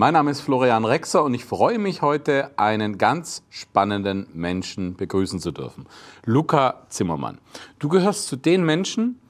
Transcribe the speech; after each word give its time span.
Mein 0.00 0.14
Name 0.14 0.30
ist 0.30 0.40
Florian 0.40 0.86
Rexer 0.86 1.22
und 1.22 1.34
ich 1.34 1.44
freue 1.44 1.78
mich 1.78 2.00
heute, 2.00 2.58
einen 2.58 2.96
ganz 2.96 3.42
spannenden 3.50 4.28
Menschen 4.32 4.96
begrüßen 4.96 5.40
zu 5.40 5.52
dürfen. 5.52 5.84
Luca 6.24 6.86
Zimmermann. 6.88 7.36
Du 7.80 7.90
gehörst 7.90 8.26
zu 8.26 8.36
den 8.36 8.64
Menschen, 8.64 9.20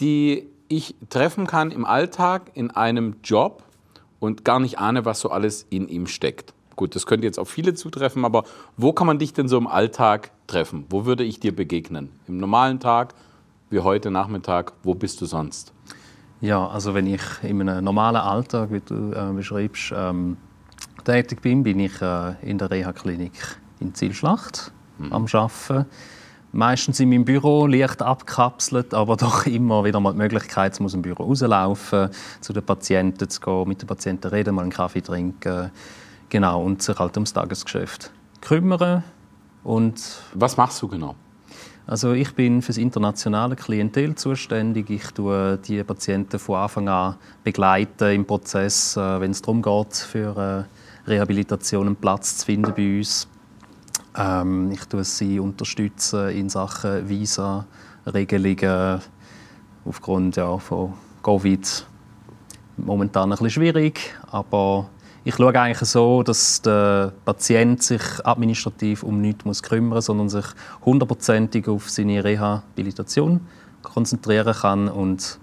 die 0.00 0.48
ich 0.68 0.94
treffen 1.10 1.46
kann 1.46 1.70
im 1.70 1.84
Alltag 1.84 2.50
in 2.54 2.70
einem 2.70 3.16
Job 3.22 3.62
und 4.18 4.42
gar 4.42 4.58
nicht 4.58 4.78
ahne, 4.78 5.04
was 5.04 5.20
so 5.20 5.28
alles 5.28 5.66
in 5.68 5.86
ihm 5.86 6.06
steckt. 6.06 6.54
Gut, 6.76 6.94
das 6.94 7.04
könnte 7.04 7.26
jetzt 7.26 7.38
auf 7.38 7.50
viele 7.50 7.74
zutreffen, 7.74 8.24
aber 8.24 8.44
wo 8.78 8.94
kann 8.94 9.06
man 9.06 9.18
dich 9.18 9.34
denn 9.34 9.48
so 9.48 9.58
im 9.58 9.66
Alltag 9.66 10.30
treffen? 10.46 10.86
Wo 10.88 11.04
würde 11.04 11.24
ich 11.24 11.40
dir 11.40 11.54
begegnen? 11.54 12.08
Im 12.26 12.38
normalen 12.38 12.80
Tag, 12.80 13.12
wie 13.68 13.80
heute 13.80 14.10
Nachmittag, 14.10 14.72
wo 14.82 14.94
bist 14.94 15.20
du 15.20 15.26
sonst? 15.26 15.74
Ja, 16.40 16.66
also 16.66 16.94
wenn 16.94 17.06
ich 17.06 17.22
in 17.42 17.68
einem 17.68 17.84
normalen 17.84 18.16
Alltag, 18.16 18.70
wie 18.70 18.80
du 18.80 19.12
äh, 19.12 19.32
beschreibst, 19.32 19.92
ähm, 19.96 20.36
tätig 21.04 21.40
bin, 21.40 21.62
bin 21.62 21.80
ich 21.80 22.00
äh, 22.02 22.34
in 22.42 22.58
der 22.58 22.70
Reha-Klinik 22.70 23.32
in 23.80 23.94
Zielschlacht 23.94 24.72
mhm. 24.98 25.12
am 25.12 25.26
Arbeiten. 25.32 25.86
Meistens 26.52 27.00
in 27.00 27.10
meinem 27.10 27.24
Büro, 27.24 27.66
leicht 27.66 28.02
abkapselt, 28.02 28.94
aber 28.94 29.16
doch 29.16 29.46
immer 29.46 29.84
wieder 29.84 30.00
mal 30.00 30.12
die 30.12 30.18
Möglichkeit, 30.18 30.80
aus 30.80 30.92
dem 30.92 31.02
Büro 31.02 31.24
rauslaufen, 31.24 32.10
zu 32.40 32.52
den 32.52 32.64
Patienten 32.64 33.28
zu 33.28 33.40
gehen, 33.40 33.68
mit 33.68 33.82
den 33.82 33.86
Patienten 33.86 34.28
reden, 34.28 34.54
mal 34.54 34.62
einen 34.62 34.70
Kaffee 34.70 35.02
trinken. 35.02 35.70
Genau, 36.28 36.62
und 36.62 36.82
sich 36.82 36.98
halt 36.98 37.16
ums 37.16 37.32
Tagesgeschäft 37.32 38.10
kümmern. 38.40 39.04
Und 39.64 40.00
Was 40.34 40.56
machst 40.56 40.80
du 40.82 40.88
genau? 40.88 41.14
Also 41.88 42.14
ich 42.14 42.34
bin 42.34 42.62
für 42.62 42.68
das 42.68 42.78
internationale 42.78 43.54
Klientel 43.54 44.16
zuständig. 44.16 44.90
Ich 44.90 45.06
tue 45.12 45.56
die 45.58 45.84
Patienten 45.84 46.40
von 46.40 46.56
Anfang 46.56 46.88
an 46.88 47.14
begleiten 47.44 48.12
im 48.12 48.24
Prozess, 48.24 48.96
äh, 48.96 49.20
wenn 49.20 49.30
es 49.30 49.40
darum 49.40 49.62
geht, 49.62 49.94
für 49.94 50.66
äh, 51.06 51.08
Rehabilitation 51.08 51.86
einen 51.86 51.94
Platz 51.94 52.38
zu 52.38 52.46
finden 52.46 52.72
bei 52.76 52.98
uns. 52.98 53.28
Ähm, 54.16 54.72
ich 54.72 54.84
tue 54.86 55.04
sie 55.04 55.38
unterstützen 55.38 56.30
in 56.30 56.48
Sachen 56.48 57.08
Visa-Regelungen 57.08 59.00
aufgrund 59.84 60.36
ja, 60.36 60.58
von 60.58 60.94
Covid. 61.22 61.86
Momentan 62.78 63.28
ein 63.28 63.30
bisschen 63.30 63.50
schwierig, 63.50 64.12
aber 64.26 64.90
ich 65.26 65.34
schaue 65.34 65.58
eigentlich 65.60 65.88
so, 65.88 66.22
dass 66.22 66.62
der 66.62 67.12
Patient 67.24 67.82
sich 67.82 68.00
administrativ 68.22 69.02
um 69.02 69.20
nichts 69.20 69.44
muss 69.44 69.60
kümmern 69.60 69.88
muss, 69.88 70.04
sondern 70.04 70.28
sich 70.28 70.44
hundertprozentig 70.84 71.66
auf 71.66 71.90
seine 71.90 72.22
Rehabilitation 72.22 73.40
konzentrieren 73.82 74.54
kann 74.54 74.88
und 74.88 75.40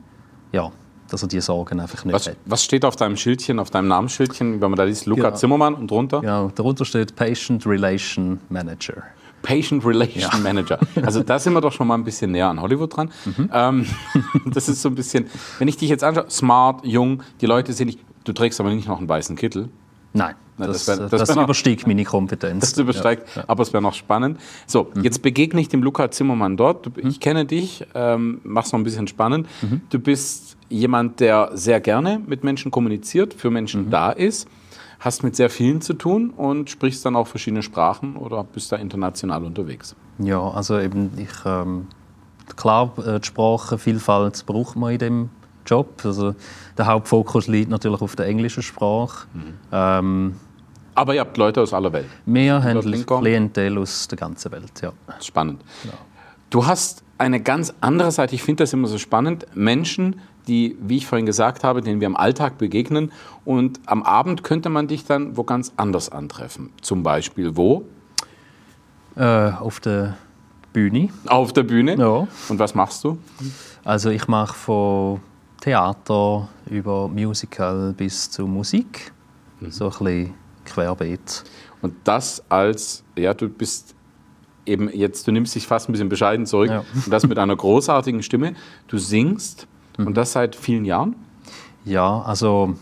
ja, 0.53 0.71
dass 1.09 1.21
er 1.23 1.27
diese 1.27 1.41
Sorgen 1.41 1.81
einfach 1.81 2.05
nicht 2.05 2.13
was, 2.13 2.27
hat. 2.27 2.37
Was 2.45 2.63
steht 2.63 2.85
auf 2.85 2.95
deinem 2.95 3.17
Schildchen, 3.17 3.59
auf 3.59 3.71
deinem 3.71 3.89
Namensschildchen, 3.89 4.61
wenn 4.61 4.71
man 4.71 4.77
da 4.77 4.85
liest, 4.85 5.05
Luca 5.05 5.23
genau. 5.23 5.35
Zimmermann 5.35 5.73
und 5.73 5.91
drunter? 5.91 6.23
Ja, 6.23 6.49
darunter 6.55 6.85
steht 6.85 7.17
Patient 7.17 7.65
Relation 7.67 8.39
Manager. 8.47 9.03
Patient 9.41 9.85
Relation 9.85 10.31
ja. 10.31 10.37
Manager. 10.39 10.79
Also 11.01 11.23
da 11.23 11.37
sind 11.37 11.51
wir 11.51 11.59
doch 11.59 11.73
schon 11.73 11.87
mal 11.87 11.95
ein 11.95 12.05
bisschen 12.05 12.31
näher 12.31 12.47
an 12.47 12.61
Hollywood 12.61 12.95
dran. 12.95 13.11
Mhm. 13.25 13.49
Ähm, 13.51 13.85
das 14.53 14.69
ist 14.69 14.81
so 14.81 14.87
ein 14.87 14.95
bisschen, 14.95 15.25
wenn 15.59 15.67
ich 15.67 15.75
dich 15.75 15.89
jetzt 15.89 16.05
anschaue, 16.05 16.29
smart, 16.29 16.85
jung, 16.85 17.21
die 17.41 17.47
Leute 17.47 17.73
sind 17.73 17.87
nicht, 17.87 17.99
Du 18.23 18.33
trägst 18.33 18.59
aber 18.59 18.73
nicht 18.73 18.87
noch 18.87 18.99
einen 18.99 19.09
weißen 19.09 19.35
Kittel. 19.35 19.69
Nein, 20.13 20.35
das, 20.57 20.85
das, 20.85 20.99
wär, 20.99 21.09
das, 21.09 21.27
das 21.27 21.35
übersteigt 21.35 21.87
meine 21.87 22.03
Kompetenz. 22.03 22.61
Das 22.61 22.77
übersteigt, 22.77 23.27
ja, 23.35 23.41
ja. 23.41 23.45
aber 23.47 23.63
es 23.63 23.73
wäre 23.73 23.81
noch 23.81 23.95
spannend. 23.95 24.39
So, 24.67 24.91
mhm. 24.93 25.03
jetzt 25.03 25.23
begegne 25.23 25.59
ich 25.59 25.69
dem 25.69 25.81
Luca 25.81 26.11
Zimmermann 26.11 26.55
dort. 26.55 26.85
Du, 26.85 26.91
ich 26.97 27.03
mhm. 27.03 27.19
kenne 27.19 27.45
dich, 27.45 27.85
ähm, 27.95 28.39
mach's 28.43 28.71
noch 28.71 28.79
ein 28.79 28.83
bisschen 28.83 29.07
spannend. 29.07 29.47
Mhm. 29.61 29.81
Du 29.89 29.97
bist 29.99 30.55
jemand, 30.69 31.19
der 31.19 31.51
sehr 31.53 31.79
gerne 31.79 32.21
mit 32.25 32.43
Menschen 32.43 32.69
kommuniziert, 32.69 33.33
für 33.33 33.49
Menschen 33.49 33.87
mhm. 33.87 33.89
da 33.89 34.11
ist, 34.11 34.47
hast 34.99 35.23
mit 35.23 35.35
sehr 35.35 35.49
vielen 35.49 35.81
zu 35.81 35.93
tun 35.93 36.29
und 36.29 36.69
sprichst 36.69 37.03
dann 37.05 37.15
auch 37.15 37.27
verschiedene 37.27 37.63
Sprachen 37.63 38.15
oder 38.15 38.43
bist 38.43 38.71
da 38.71 38.75
international 38.75 39.43
unterwegs. 39.43 39.95
Ja, 40.19 40.39
also 40.39 40.79
eben 40.79 41.11
ich 41.17 41.31
ähm, 41.45 41.87
klar, 42.55 42.93
äh, 43.03 43.19
die 43.19 43.25
Sprachenvielfalt 43.25 44.45
braucht 44.45 44.75
man 44.75 44.93
in 44.93 44.99
dem 44.99 45.29
Job. 45.65 46.01
Also 46.03 46.35
der 46.77 46.87
Hauptfokus 46.87 47.47
liegt 47.47 47.69
natürlich 47.69 48.01
auf 48.01 48.15
der 48.15 48.27
englischen 48.27 48.63
Sprache. 48.63 49.27
Mhm. 49.33 49.53
Ähm, 49.71 50.35
aber 50.95 51.15
ihr 51.15 51.21
habt 51.21 51.37
Leute 51.37 51.61
aus 51.61 51.73
aller 51.73 51.91
Welt. 51.91 52.07
Wir 52.25 52.63
haben 52.63 53.05
Klientel 53.05 53.77
aus 53.77 54.07
der 54.07 54.17
ganzen 54.17 54.51
Welt, 54.51 54.81
ja. 54.81 54.93
Spannend. 55.19 55.61
Genau. 55.81 55.95
Du 56.49 56.67
hast 56.67 57.03
eine 57.17 57.41
ganz 57.41 57.73
andere 57.81 58.11
Seite, 58.11 58.35
ich 58.35 58.43
finde 58.43 58.63
das 58.63 58.73
immer 58.73 58.87
so 58.87 58.97
spannend, 58.97 59.47
Menschen, 59.55 60.19
die, 60.47 60.77
wie 60.81 60.97
ich 60.97 61.07
vorhin 61.07 61.25
gesagt 61.25 61.63
habe, 61.63 61.81
denen 61.81 61.99
wir 61.99 62.05
im 62.05 62.17
Alltag 62.17 62.57
begegnen 62.57 63.11
und 63.45 63.79
am 63.85 64.03
Abend 64.03 64.43
könnte 64.43 64.69
man 64.69 64.87
dich 64.87 65.05
dann 65.05 65.37
wo 65.37 65.43
ganz 65.43 65.73
anders 65.77 66.09
antreffen. 66.09 66.71
Zum 66.81 67.01
Beispiel 67.01 67.55
wo? 67.55 67.85
Äh, 69.15 69.51
auf 69.51 69.79
der 69.79 70.17
Bühne. 70.73 71.09
Auf 71.27 71.53
der 71.53 71.63
Bühne? 71.63 71.95
Ja. 71.95 72.27
Und 72.49 72.59
was 72.59 72.75
machst 72.75 73.03
du? 73.03 73.17
Also 73.83 74.09
ich 74.09 74.27
mache 74.27 74.53
von 74.53 75.21
Theater 75.63 76.49
über 76.69 77.07
Musical 77.07 77.93
bis 77.93 78.29
zu 78.29 78.47
Musik. 78.47 79.13
Mhm. 79.61 79.71
So 79.71 79.85
ein 79.85 79.89
bisschen 79.91 80.33
querbeet. 80.65 81.45
Und 81.81 81.95
das 82.03 82.43
als, 82.49 83.03
ja, 83.17 83.33
du 83.33 83.47
bist 83.47 83.95
eben 84.65 84.89
jetzt, 84.89 85.25
du 85.25 85.31
nimmst 85.31 85.55
dich 85.55 85.65
fast 85.65 85.87
ein 85.87 85.93
bisschen 85.93 86.09
bescheiden 86.09 86.45
zurück 86.45 86.69
ja. 86.69 86.83
und 86.93 87.11
das 87.11 87.25
mit 87.25 87.39
einer 87.39 87.55
großartigen 87.55 88.23
Stimme. 88.23 88.55
Du 88.87 88.97
singst 88.97 89.67
mhm. 89.97 90.07
und 90.07 90.17
das 90.17 90.33
seit 90.33 90.53
vielen 90.55 90.83
Jahren? 90.83 91.15
Ja, 91.85 92.21
also 92.23 92.75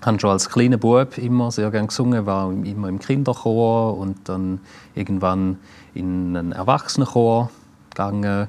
ich 0.00 0.06
habe 0.06 0.18
schon 0.18 0.30
als 0.30 0.48
kleiner 0.48 0.78
Bub 0.78 1.18
immer 1.18 1.50
sehr 1.50 1.70
gerne 1.70 1.88
gesungen, 1.88 2.24
war 2.24 2.50
immer 2.50 2.88
im 2.88 3.00
Kinderchor 3.00 3.98
und 3.98 4.30
dann 4.30 4.60
irgendwann 4.94 5.58
in 5.92 6.34
einen 6.34 6.52
Erwachsenenchor 6.52 7.50
gegangen 7.90 8.48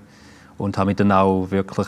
und 0.58 0.78
habe 0.78 0.88
mich 0.88 0.96
dann 0.96 1.12
auch 1.12 1.52
wirklich 1.52 1.88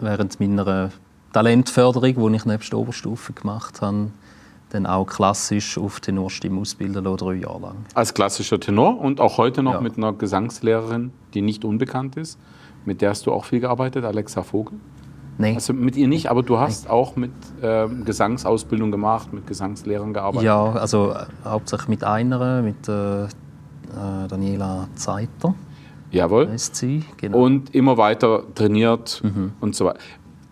während 0.00 0.38
meiner 0.38 0.90
Talentförderung, 1.34 2.30
die 2.30 2.36
ich 2.36 2.44
neben 2.44 2.62
der 2.70 2.78
Oberstufe 2.78 3.32
gemacht 3.32 3.82
habe, 3.82 4.10
dann 4.70 4.86
auch 4.86 5.04
klassisch 5.04 5.76
auf 5.76 5.98
Tenorstimme 5.98 6.60
ausbilden 6.60 7.02
lassen, 7.02 7.16
drei 7.16 7.34
Jahre 7.34 7.60
lang. 7.60 7.76
Als 7.92 8.14
klassischer 8.14 8.60
Tenor 8.60 9.00
und 9.00 9.20
auch 9.20 9.36
heute 9.36 9.64
noch 9.64 9.74
ja. 9.74 9.80
mit 9.80 9.96
einer 9.96 10.12
Gesangslehrerin, 10.12 11.10
die 11.34 11.42
nicht 11.42 11.64
unbekannt 11.64 12.16
ist. 12.16 12.38
Mit 12.84 13.02
der 13.02 13.10
hast 13.10 13.26
du 13.26 13.32
auch 13.32 13.46
viel 13.46 13.58
gearbeitet, 13.58 14.04
Alexa 14.04 14.44
Vogel? 14.44 14.78
Nein. 15.36 15.56
Also 15.56 15.72
mit 15.72 15.96
ihr 15.96 16.06
nicht, 16.06 16.30
aber 16.30 16.44
du 16.44 16.58
hast 16.58 16.84
Nein. 16.84 16.92
auch 16.92 17.16
mit 17.16 17.32
äh, 17.60 17.88
Gesangsausbildung 18.04 18.92
gemacht, 18.92 19.32
mit 19.32 19.48
Gesangslehrern 19.48 20.14
gearbeitet? 20.14 20.44
Ja, 20.44 20.70
also 20.70 21.10
äh, 21.10 21.24
hauptsächlich 21.44 21.88
mit 21.88 22.04
einer, 22.04 22.62
mit 22.62 22.88
äh, 22.88 23.24
äh 23.24 23.28
Daniela 24.28 24.86
Zeiter. 24.94 25.56
Jawohl. 26.12 26.48
Heißt 26.48 26.76
sie, 26.76 27.02
genau. 27.16 27.38
Und 27.38 27.74
immer 27.74 27.96
weiter 27.96 28.44
trainiert 28.54 29.20
mhm. 29.24 29.54
und 29.60 29.74
so 29.74 29.86
weiter. 29.86 29.98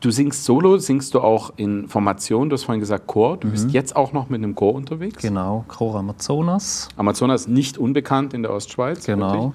Du 0.02 0.10
singst 0.10 0.44
solo, 0.44 0.78
singst 0.78 1.14
du 1.14 1.20
auch 1.20 1.52
in 1.56 1.88
Formation, 1.88 2.50
du 2.50 2.54
hast 2.54 2.64
vorhin 2.64 2.80
gesagt 2.80 3.06
Chor. 3.06 3.36
Du 3.36 3.46
mhm. 3.46 3.52
bist 3.52 3.70
jetzt 3.70 3.94
auch 3.94 4.12
noch 4.12 4.28
mit 4.28 4.42
einem 4.42 4.56
Chor 4.56 4.74
unterwegs. 4.74 5.22
Genau, 5.22 5.64
Chor 5.68 5.94
Amazonas. 5.94 6.88
Amazonas 6.96 7.46
nicht 7.46 7.78
unbekannt 7.78 8.34
in 8.34 8.42
der 8.42 8.52
Ostschweiz. 8.52 9.06
Genau. 9.06 9.32
Wirklich. 9.32 9.52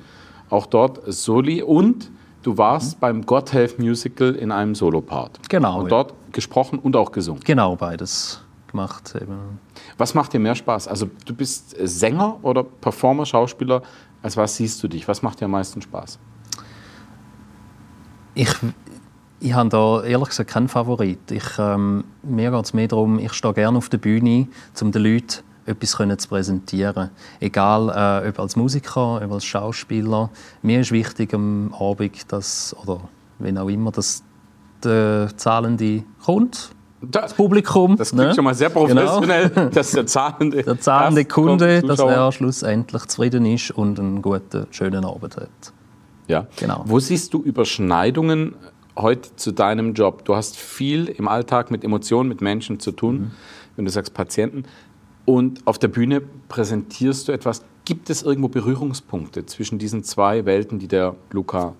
Auch 0.49 0.65
dort 0.65 1.01
Soli. 1.11 1.61
Und 1.61 2.09
du 2.43 2.57
warst 2.57 2.95
mhm. 2.95 2.99
beim 3.01 3.25
Gotthelf 3.25 3.77
Musical 3.77 4.35
in 4.35 4.53
einem 4.53 4.73
Solopart. 4.73 5.37
Genau. 5.49 5.81
Und 5.81 5.91
dort 5.91 6.13
gesprochen 6.31 6.79
und 6.79 6.95
auch 6.95 7.11
gesungen. 7.11 7.41
Genau, 7.43 7.75
beides 7.75 8.41
gemacht. 8.67 9.15
Eben. 9.21 9.59
Was 9.97 10.13
macht 10.13 10.31
dir 10.31 10.39
mehr 10.39 10.55
Spaß? 10.55 10.87
Also 10.87 11.09
du 11.25 11.33
bist 11.33 11.75
Sänger 11.77 12.37
oder 12.41 12.63
Performer, 12.63 13.25
Schauspieler. 13.25 13.81
Als 14.21 14.37
was 14.37 14.55
siehst 14.55 14.81
du 14.81 14.87
dich? 14.87 15.09
Was 15.09 15.21
macht 15.21 15.41
dir 15.41 15.45
am 15.45 15.51
meisten 15.51 15.81
Spaß? 15.81 16.19
Ich, 18.35 18.49
ich 19.39 19.53
habe 19.53 19.69
da 19.69 20.03
ehrlich 20.03 20.29
gesagt 20.29 20.49
keinen 20.49 20.67
Favorit. 20.67 21.31
Ich, 21.31 21.59
ähm, 21.59 22.03
mir 22.23 22.51
geht 22.51 22.65
es 22.65 22.73
mehr 22.73 22.87
darum, 22.87 23.19
ich 23.19 23.33
stehe 23.33 23.53
gerne 23.53 23.77
auf 23.77 23.89
der 23.89 23.97
Bühne, 23.97 24.47
um 24.81 24.91
den 24.91 25.03
Leuten 25.03 25.43
etwas 25.65 25.91
zu 25.91 26.29
präsentieren. 26.29 27.09
Egal, 27.39 28.23
äh, 28.23 28.29
ob 28.29 28.39
als 28.39 28.55
Musiker, 28.55 29.21
ob 29.21 29.31
als 29.31 29.45
Schauspieler. 29.45 30.29
Mir 30.61 30.79
ist 30.79 30.91
wichtig 30.91 31.33
am 31.33 31.73
Abend, 31.77 32.31
dass, 32.31 32.75
oder 32.81 33.01
wenn 33.39 33.57
auch 33.57 33.67
immer, 33.67 33.91
dass 33.91 34.23
der 34.83 35.29
Zahlende 35.35 36.03
kommt, 36.23 36.71
das 36.99 37.35
Publikum. 37.35 37.95
Das 37.95 38.09
klingt 38.09 38.29
ne? 38.29 38.35
schon 38.35 38.43
mal 38.43 38.55
sehr 38.55 38.69
professionell, 38.69 39.49
genau. 39.49 39.69
dass 39.73 39.91
der 39.91 40.07
zahlende, 40.07 40.63
der 40.63 40.79
zahlende 40.79 41.25
Kunde, 41.25 41.81
dass 41.83 41.99
er 41.99 42.31
schlussendlich 42.31 43.05
zufrieden 43.05 43.45
ist 43.45 43.69
und 43.69 43.99
einen 43.99 44.21
guten, 44.23 44.65
schönen 44.71 45.05
Abend 45.05 45.37
hat. 45.37 45.73
Ja. 46.27 46.47
Genau. 46.57 46.83
Wo 46.85 46.99
siehst 46.99 47.33
du 47.33 47.43
Überschneidungen 47.43 48.55
heute 48.97 49.35
zu 49.35 49.51
deinem 49.51 49.93
Job? 49.93 50.25
Du 50.25 50.35
hast 50.35 50.57
viel 50.57 51.05
im 51.05 51.27
Alltag 51.27 51.71
mit 51.71 51.83
Emotionen, 51.83 52.29
mit 52.29 52.41
Menschen 52.41 52.79
zu 52.79 52.91
tun, 52.91 53.15
mhm. 53.15 53.31
wenn 53.75 53.85
du 53.85 53.91
sagst 53.91 54.13
Patienten. 54.13 54.63
Und 55.25 55.65
auf 55.67 55.77
der 55.77 55.89
Bühne 55.89 56.21
präsentierst 56.47 57.27
du 57.27 57.31
etwas. 57.31 57.63
Gibt 57.85 58.09
es 58.09 58.23
irgendwo 58.23 58.49
Berührungspunkte 58.49 59.45
zwischen 59.45 59.77
diesen 59.79 60.03
zwei 60.03 60.45
Welten, 60.45 60.79
die 60.79 60.87
der 60.87 61.15
Luca 61.31 61.73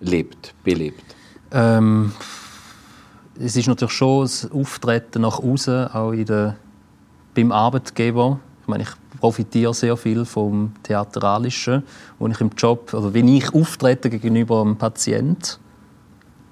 lebt, 0.00 0.54
belebt? 0.64 1.02
Ähm, 1.52 2.12
es 3.38 3.56
ist 3.56 3.66
natürlich 3.66 3.94
schon 3.94 4.22
das 4.22 4.50
Auftreten 4.50 5.22
nach 5.22 5.38
außen, 5.38 5.88
auch 5.88 6.12
in 6.12 6.26
der 6.26 6.56
beim 7.34 7.52
Arbeitgeber. 7.52 8.40
Ich 8.62 8.68
meine, 8.68 8.84
ich 8.84 8.90
profitiere 9.20 9.74
sehr 9.74 9.96
viel 9.96 10.24
vom 10.24 10.72
Theatralischen, 10.82 11.82
wo 12.18 12.26
ich 12.28 12.40
im 12.40 12.50
Job, 12.56 12.92
oder 12.92 13.14
wenn 13.14 13.28
ich 13.28 13.54
auftrete 13.54 14.10
gegenüber 14.10 14.60
einem 14.60 14.76
Patienten. 14.76 15.61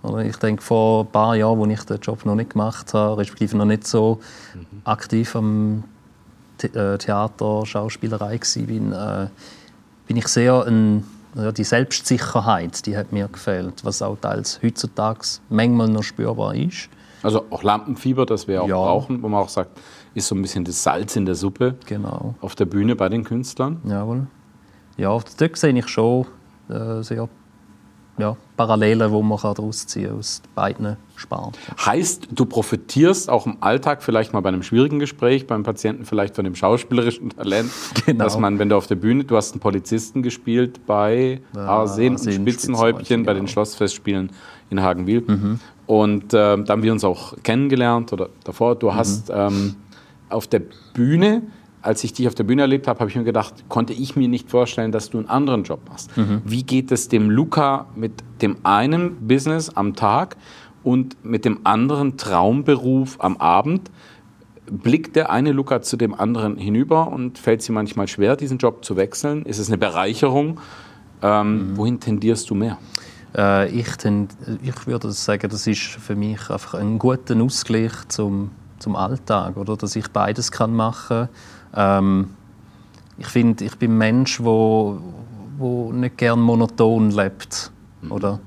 Oder 0.02 0.24
ich 0.24 0.36
denke, 0.36 0.62
vor 0.62 1.04
ein 1.04 1.10
paar 1.10 1.36
Jahren, 1.36 1.58
wo 1.58 1.66
ich 1.66 1.82
den 1.84 1.98
Job 2.00 2.24
noch 2.24 2.34
nicht 2.34 2.50
gemacht 2.50 2.94
habe, 2.94 3.18
respektive 3.18 3.56
noch 3.56 3.66
nicht 3.66 3.86
so 3.86 4.20
mhm. 4.54 4.82
aktiv 4.84 5.36
am 5.36 5.84
äh, 6.62 6.98
Theater, 6.98 7.66
Schauspielerei 7.66 8.40
war, 8.40 9.24
äh, 9.24 9.28
bin 10.06 10.16
ich 10.16 10.28
sehr 10.28 10.64
ein, 10.66 11.04
ja, 11.34 11.52
die 11.52 11.64
Selbstsicherheit, 11.64 12.86
die 12.86 12.96
hat 12.96 13.12
mir 13.12 13.28
gefällt, 13.28 13.84
was 13.84 14.02
auch 14.02 14.16
teils 14.18 14.60
heutzutage 14.62 15.20
manchmal 15.48 15.88
noch 15.88 16.02
spürbar 16.02 16.54
ist. 16.54 16.88
Also 17.22 17.44
auch 17.50 17.62
Lampenfieber, 17.62 18.24
das 18.24 18.48
wir 18.48 18.62
auch 18.62 18.68
ja. 18.68 18.76
brauchen, 18.76 19.22
wo 19.22 19.28
man 19.28 19.42
auch 19.42 19.48
sagt, 19.48 19.78
ist 20.14 20.26
so 20.26 20.34
ein 20.34 20.42
bisschen 20.42 20.64
das 20.64 20.82
Salz 20.82 21.16
in 21.16 21.26
der 21.26 21.34
Suppe 21.34 21.76
genau. 21.86 22.34
auf 22.40 22.54
der 22.54 22.64
Bühne 22.64 22.96
bei 22.96 23.08
den 23.08 23.24
Künstlern. 23.24 23.80
Jawohl. 23.84 24.26
Ja, 24.96 25.18
dort 25.38 25.56
sehe 25.56 25.78
ich 25.78 25.88
schon 25.88 26.26
äh, 26.68 27.02
sehr 27.02 27.28
ja, 28.18 28.36
Parallelen, 28.56 29.10
die 29.10 29.22
man 29.22 29.38
daraus 29.40 29.86
ziehen 29.86 30.08
kann 30.08 30.18
aus 30.18 30.42
beiden 30.54 30.96
Sparten. 31.16 31.52
Heißt, 31.84 32.28
du 32.30 32.44
profitierst 32.44 33.30
auch 33.30 33.46
im 33.46 33.56
Alltag 33.60 34.02
vielleicht 34.02 34.32
mal 34.32 34.40
bei 34.40 34.48
einem 34.48 34.62
schwierigen 34.62 34.98
Gespräch, 34.98 35.46
beim 35.46 35.62
Patienten 35.62 36.04
vielleicht 36.04 36.36
von 36.36 36.44
dem 36.44 36.54
schauspielerischen 36.54 37.30
Talent, 37.36 37.70
genau. 38.06 38.24
dass 38.24 38.38
man, 38.38 38.58
wenn 38.58 38.68
du 38.68 38.76
auf 38.76 38.86
der 38.86 38.96
Bühne, 38.96 39.24
du 39.24 39.36
hast 39.36 39.52
einen 39.52 39.60
Polizisten 39.60 40.22
gespielt 40.22 40.86
bei 40.86 41.40
ja, 41.54 41.60
Arsen, 41.60 42.12
Arsen 42.12 42.32
Spitzenhäubchen 42.32 43.24
bei 43.24 43.32
den 43.32 43.44
genau. 43.44 43.52
Schlossfestspielen 43.52 44.30
in 44.70 44.82
Hagenwil. 44.82 45.22
Mhm. 45.26 45.60
Und 45.86 46.32
äh, 46.34 46.56
da 46.62 46.64
haben 46.68 46.82
wir 46.82 46.92
uns 46.92 47.04
auch 47.04 47.34
kennengelernt 47.42 48.12
oder 48.12 48.28
davor. 48.44 48.76
Du 48.76 48.90
mhm. 48.90 48.94
hast 48.94 49.30
ähm, 49.34 49.76
auf 50.28 50.46
der 50.46 50.62
Bühne 50.94 51.42
als 51.82 52.04
ich 52.04 52.12
dich 52.12 52.28
auf 52.28 52.34
der 52.34 52.44
Bühne 52.44 52.62
erlebt 52.62 52.86
habe, 52.88 53.00
habe 53.00 53.10
ich 53.10 53.16
mir 53.16 53.24
gedacht, 53.24 53.64
konnte 53.68 53.92
ich 53.92 54.16
mir 54.16 54.28
nicht 54.28 54.50
vorstellen, 54.50 54.92
dass 54.92 55.10
du 55.10 55.18
einen 55.18 55.28
anderen 55.28 55.64
Job 55.64 55.80
machst. 55.88 56.16
Mhm. 56.16 56.42
Wie 56.44 56.62
geht 56.62 56.92
es 56.92 57.08
dem 57.08 57.30
Luca 57.30 57.86
mit 57.94 58.12
dem 58.42 58.58
einen 58.64 59.26
Business 59.26 59.70
am 59.70 59.94
Tag 59.94 60.36
und 60.82 61.24
mit 61.24 61.44
dem 61.44 61.60
anderen 61.64 62.16
Traumberuf 62.16 63.16
am 63.20 63.36
Abend? 63.38 63.90
Blickt 64.70 65.16
der 65.16 65.30
eine 65.30 65.52
Luca 65.52 65.82
zu 65.82 65.96
dem 65.96 66.14
anderen 66.14 66.56
hinüber 66.56 67.08
und 67.08 67.38
fällt 67.38 67.62
sie 67.62 67.72
manchmal 67.72 68.08
schwer, 68.08 68.36
diesen 68.36 68.58
Job 68.58 68.84
zu 68.84 68.96
wechseln? 68.96 69.44
Ist 69.44 69.58
es 69.58 69.68
eine 69.68 69.78
Bereicherung? 69.78 70.60
Ähm, 71.22 71.70
mhm. 71.70 71.76
Wohin 71.76 72.00
tendierst 72.00 72.50
du 72.50 72.54
mehr? 72.54 72.78
Äh, 73.36 73.70
ich, 73.70 73.88
tend, 73.96 74.36
ich 74.62 74.86
würde 74.86 75.10
sagen, 75.12 75.48
das 75.50 75.66
ist 75.66 75.80
für 75.80 76.14
mich 76.14 76.50
einfach 76.50 76.74
ein 76.74 76.98
guter 76.98 77.40
Ausgleich 77.40 77.92
zum, 78.08 78.50
zum 78.78 78.96
Alltag, 78.96 79.56
oder? 79.56 79.76
dass 79.76 79.96
ich 79.96 80.08
beides 80.08 80.52
kann 80.52 80.74
machen 80.74 81.26
kann 81.26 81.28
ähm, 81.74 82.30
ich 83.18 83.26
finde, 83.26 83.64
ich 83.64 83.76
bin 83.76 83.92
ein 83.92 83.98
Mensch, 83.98 84.42
wo, 84.42 84.98
wo 85.58 85.92
nicht 85.92 86.16
gern 86.16 86.40
monoton 86.40 87.10
lebt, 87.10 87.70
mhm. 88.02 88.12
oder? 88.12 88.40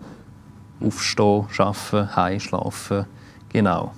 Aufstehen, 0.81 1.45
arbeiten, 1.49 2.15
heim, 2.15 2.39
schlafen, 2.39 3.05
genau. 3.49 3.91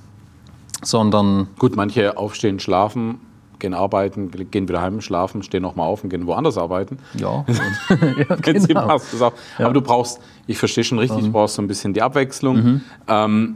Sondern 0.84 1.48
gut, 1.58 1.76
manche 1.76 2.18
aufstehen, 2.18 2.60
schlafen, 2.60 3.20
gehen 3.60 3.74
arbeiten, 3.74 4.30
gehen 4.52 4.68
wieder 4.68 4.82
heim, 4.82 5.02
schlafen, 5.02 5.42
stehen 5.42 5.64
nochmal 5.64 5.88
auf 5.88 6.04
und 6.04 6.10
gehen 6.10 6.28
woanders 6.28 6.58
arbeiten. 6.58 7.00
Ja, 7.14 7.46
ja 8.30 8.36
genau. 8.42 8.82
Aber 8.82 9.34
ja. 9.58 9.70
du 9.70 9.82
brauchst, 9.82 10.20
ich 10.46 10.58
verstehe 10.58 10.84
schon 10.84 11.00
richtig, 11.00 11.24
du 11.24 11.32
brauchst 11.32 11.56
so 11.56 11.62
ein 11.62 11.68
bisschen 11.68 11.94
die 11.94 12.02
Abwechslung. 12.02 12.56
Mhm. 12.58 12.82
Ähm, 13.08 13.56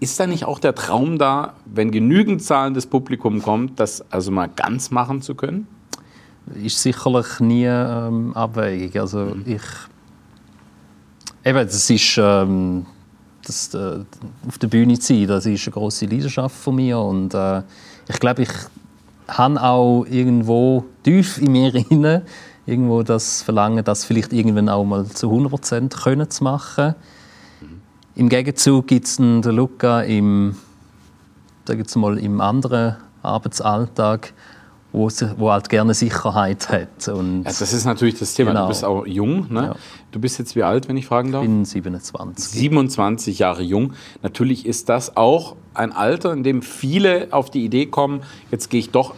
ist 0.00 0.18
da 0.18 0.26
nicht 0.26 0.44
auch 0.44 0.58
der 0.58 0.74
Traum 0.74 1.18
da, 1.18 1.54
wenn 1.66 1.90
genügend 1.90 2.42
zahlendes 2.42 2.86
Publikum 2.86 3.42
kommt, 3.42 3.78
das 3.78 4.04
also 4.10 4.30
mal 4.30 4.48
ganz 4.48 4.90
machen 4.90 5.22
zu 5.22 5.34
können? 5.34 5.68
Ist 6.54 6.82
sicherlich 6.82 7.38
nie 7.40 7.66
ähm, 7.66 8.34
abwegig. 8.34 8.98
Also 8.98 9.18
mhm. 9.18 9.44
ich 9.46 9.62
eben, 11.44 11.58
das 11.58 11.90
ist 11.90 12.18
ähm, 12.18 12.86
das, 13.46 13.74
äh, 13.74 13.98
auf 14.48 14.58
der 14.58 14.68
Bühne 14.68 14.98
zu 14.98 15.14
sein, 15.14 15.26
das 15.26 15.46
ist 15.46 15.66
eine 15.66 15.72
große 15.74 16.06
Leidenschaft 16.06 16.56
von 16.56 16.76
mir 16.76 16.98
und 16.98 17.34
äh, 17.34 17.62
ich 18.08 18.18
glaube, 18.18 18.42
ich 18.42 18.50
habe 19.28 19.62
auch 19.62 20.04
irgendwo 20.04 20.84
tief 21.04 21.38
in 21.38 21.52
mir 21.52 21.70
hinein 21.88 22.22
irgendwo 22.66 23.02
das 23.02 23.42
Verlangen, 23.42 23.84
das 23.84 24.04
vielleicht 24.04 24.32
irgendwann 24.32 24.68
auch 24.68 24.84
mal 24.84 25.06
zu 25.06 25.28
100 25.28 25.50
Prozent 25.50 25.94
zu 26.32 26.44
machen. 26.44 26.94
Im 28.20 28.28
Gegenzug 28.28 28.86
gibt 28.86 29.06
es 29.06 29.16
den 29.16 29.40
Luca 29.40 30.02
im, 30.02 30.54
mal, 31.94 32.18
im 32.18 32.42
anderen 32.42 32.96
Arbeitsalltag, 33.22 34.34
wo, 34.92 35.08
wo 35.38 35.50
halt 35.50 35.70
gerne 35.70 35.94
Sicherheit 35.94 36.68
hat. 36.68 37.08
Und 37.08 37.44
ja, 37.44 37.50
das 37.50 37.72
ist 37.72 37.86
natürlich 37.86 38.18
das 38.18 38.34
Thema. 38.34 38.50
Genau. 38.50 38.64
Du 38.64 38.68
bist 38.68 38.84
auch 38.84 39.06
jung. 39.06 39.46
Ne? 39.50 39.62
Ja. 39.62 39.76
Du 40.10 40.20
bist 40.20 40.38
jetzt 40.38 40.54
wie 40.54 40.62
alt, 40.62 40.86
wenn 40.86 40.98
ich 40.98 41.06
fragen 41.06 41.32
darf? 41.32 41.44
Ich 41.44 41.48
bin 41.48 41.64
27. 41.64 42.44
27 42.44 43.38
Jahre 43.38 43.62
jung. 43.62 43.94
Natürlich 44.22 44.66
ist 44.66 44.90
das 44.90 45.16
auch 45.16 45.56
ein 45.72 45.90
Alter, 45.90 46.34
in 46.34 46.42
dem 46.42 46.60
viele 46.60 47.28
auf 47.30 47.48
die 47.48 47.64
Idee 47.64 47.86
kommen, 47.86 48.20
jetzt 48.50 48.68
gehe 48.68 48.80
ich 48.80 48.90
doch 48.90 49.14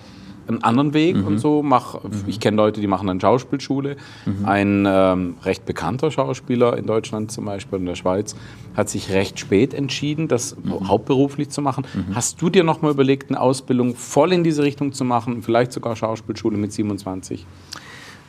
einen 0.48 0.62
anderen 0.62 0.94
Weg 0.94 1.16
mhm. 1.16 1.26
und 1.26 1.38
so. 1.38 1.62
Mach, 1.62 2.02
mhm. 2.02 2.24
Ich 2.26 2.40
kenne 2.40 2.56
Leute, 2.56 2.80
die 2.80 2.86
machen 2.86 3.08
eine 3.08 3.20
Schauspielschule. 3.20 3.96
Mhm. 4.26 4.44
Ein 4.44 4.86
ähm, 4.88 5.34
recht 5.44 5.64
bekannter 5.64 6.10
Schauspieler 6.10 6.76
in 6.76 6.86
Deutschland 6.86 7.32
zum 7.32 7.44
Beispiel, 7.44 7.78
in 7.78 7.86
der 7.86 7.94
Schweiz, 7.94 8.34
hat 8.76 8.88
sich 8.88 9.10
recht 9.10 9.38
spät 9.38 9.74
entschieden, 9.74 10.28
das 10.28 10.56
mhm. 10.56 10.88
hauptberuflich 10.88 11.50
zu 11.50 11.62
machen. 11.62 11.86
Mhm. 11.94 12.14
Hast 12.14 12.42
du 12.42 12.50
dir 12.50 12.64
noch 12.64 12.82
mal 12.82 12.90
überlegt, 12.90 13.30
eine 13.30 13.40
Ausbildung 13.40 13.94
voll 13.94 14.32
in 14.32 14.44
diese 14.44 14.62
Richtung 14.62 14.92
zu 14.92 15.04
machen, 15.04 15.42
vielleicht 15.42 15.72
sogar 15.72 15.96
Schauspielschule 15.96 16.56
mit 16.56 16.72
27? 16.72 17.46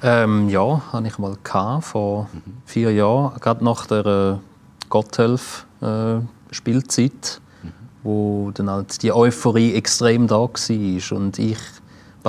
Ähm, 0.06 0.50
ja, 0.50 0.82
hatte 0.92 1.08
ich 1.08 1.18
mal 1.18 1.38
gehabt, 1.42 1.86
vor 1.86 2.28
mhm. 2.34 2.42
vier 2.66 2.92
Jahren, 2.92 3.40
gerade 3.40 3.64
nach 3.64 3.86
der 3.86 4.06
äh, 4.06 4.36
Gotthelf-Spielzeit, 4.90 7.12
äh, 7.12 7.70
wo 8.04 8.52
dann 8.54 8.70
halt 8.70 9.02
die 9.02 9.14
Euphorie 9.14 9.74
extrem 9.74 10.28
da 10.28 10.36
war 10.36 11.18
und 11.18 11.40
ich 11.40 11.58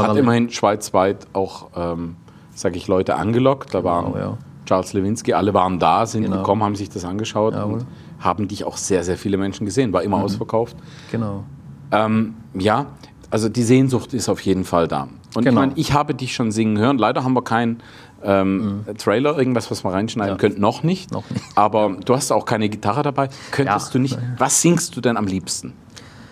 hat 0.03 0.17
immerhin 0.17 0.51
schweizweit 0.51 1.27
auch, 1.33 1.69
ähm, 1.77 2.17
sage 2.55 2.77
ich, 2.77 2.89
Leute 2.89 3.17
angelockt. 3.17 3.75
Da 3.75 3.81
genau, 3.81 3.91
waren 3.91 4.15
ja. 4.15 4.39
Charles 4.67 4.93
Lewinsky, 4.93 5.35
alle 5.35 5.55
waren 5.55 5.79
da, 5.79 6.07
sind 6.07 6.25
genau. 6.25 6.39
gekommen, 6.39 6.63
haben 6.63 6.77
sich 6.77 6.89
das 6.89 7.05
angeschaut 7.05 7.55
Jawohl. 7.55 7.75
und 7.75 7.87
haben 8.19 8.49
dich 8.49 8.65
auch 8.65 8.77
sehr, 8.77 9.05
sehr 9.05 9.17
viele 9.17 9.37
Menschen 9.37 9.67
gesehen. 9.67 9.93
War 9.93 10.03
immer 10.03 10.19
mhm. 10.19 10.25
ausverkauft. 10.25 10.77
Genau. 11.11 11.45
Ähm, 11.93 12.35
ja, 12.55 12.87
also 13.31 13.49
die 13.49 13.63
Sehnsucht 13.63 14.15
ist 14.15 14.29
auf 14.29 14.41
jeden 14.41 14.65
Fall 14.65 14.89
da. 14.89 15.09
Und 15.35 15.45
genau. 15.45 15.49
ich 15.49 15.55
meine, 15.55 15.73
ich 15.77 15.93
habe 15.93 16.15
dich 16.15 16.35
schon 16.35 16.51
singen 16.53 16.79
hören. 16.79 16.99
Leider 16.99 17.25
haben 17.25 17.35
wir 17.35 17.43
keinen 17.43 17.81
ähm, 18.23 18.83
mhm. 18.87 18.97
Trailer, 18.97 19.37
irgendwas, 19.37 19.71
was 19.71 19.85
wir 19.85 19.93
reinschneiden 19.93 20.35
ja. 20.35 20.39
können. 20.39 20.61
Noch 20.61 20.83
nicht. 20.83 21.13
Noch 21.13 21.29
nicht. 21.29 21.45
Aber 21.55 21.97
du 22.05 22.15
hast 22.15 22.33
auch 22.33 22.47
keine 22.47 22.69
Gitarre 22.69 23.03
dabei. 23.03 23.29
Könntest 23.51 23.89
ja. 23.89 23.93
du 23.93 23.99
nicht. 23.99 24.19
Was 24.39 24.63
singst 24.63 24.97
du 24.97 25.01
denn 25.01 25.17
am 25.17 25.27
liebsten? 25.27 25.75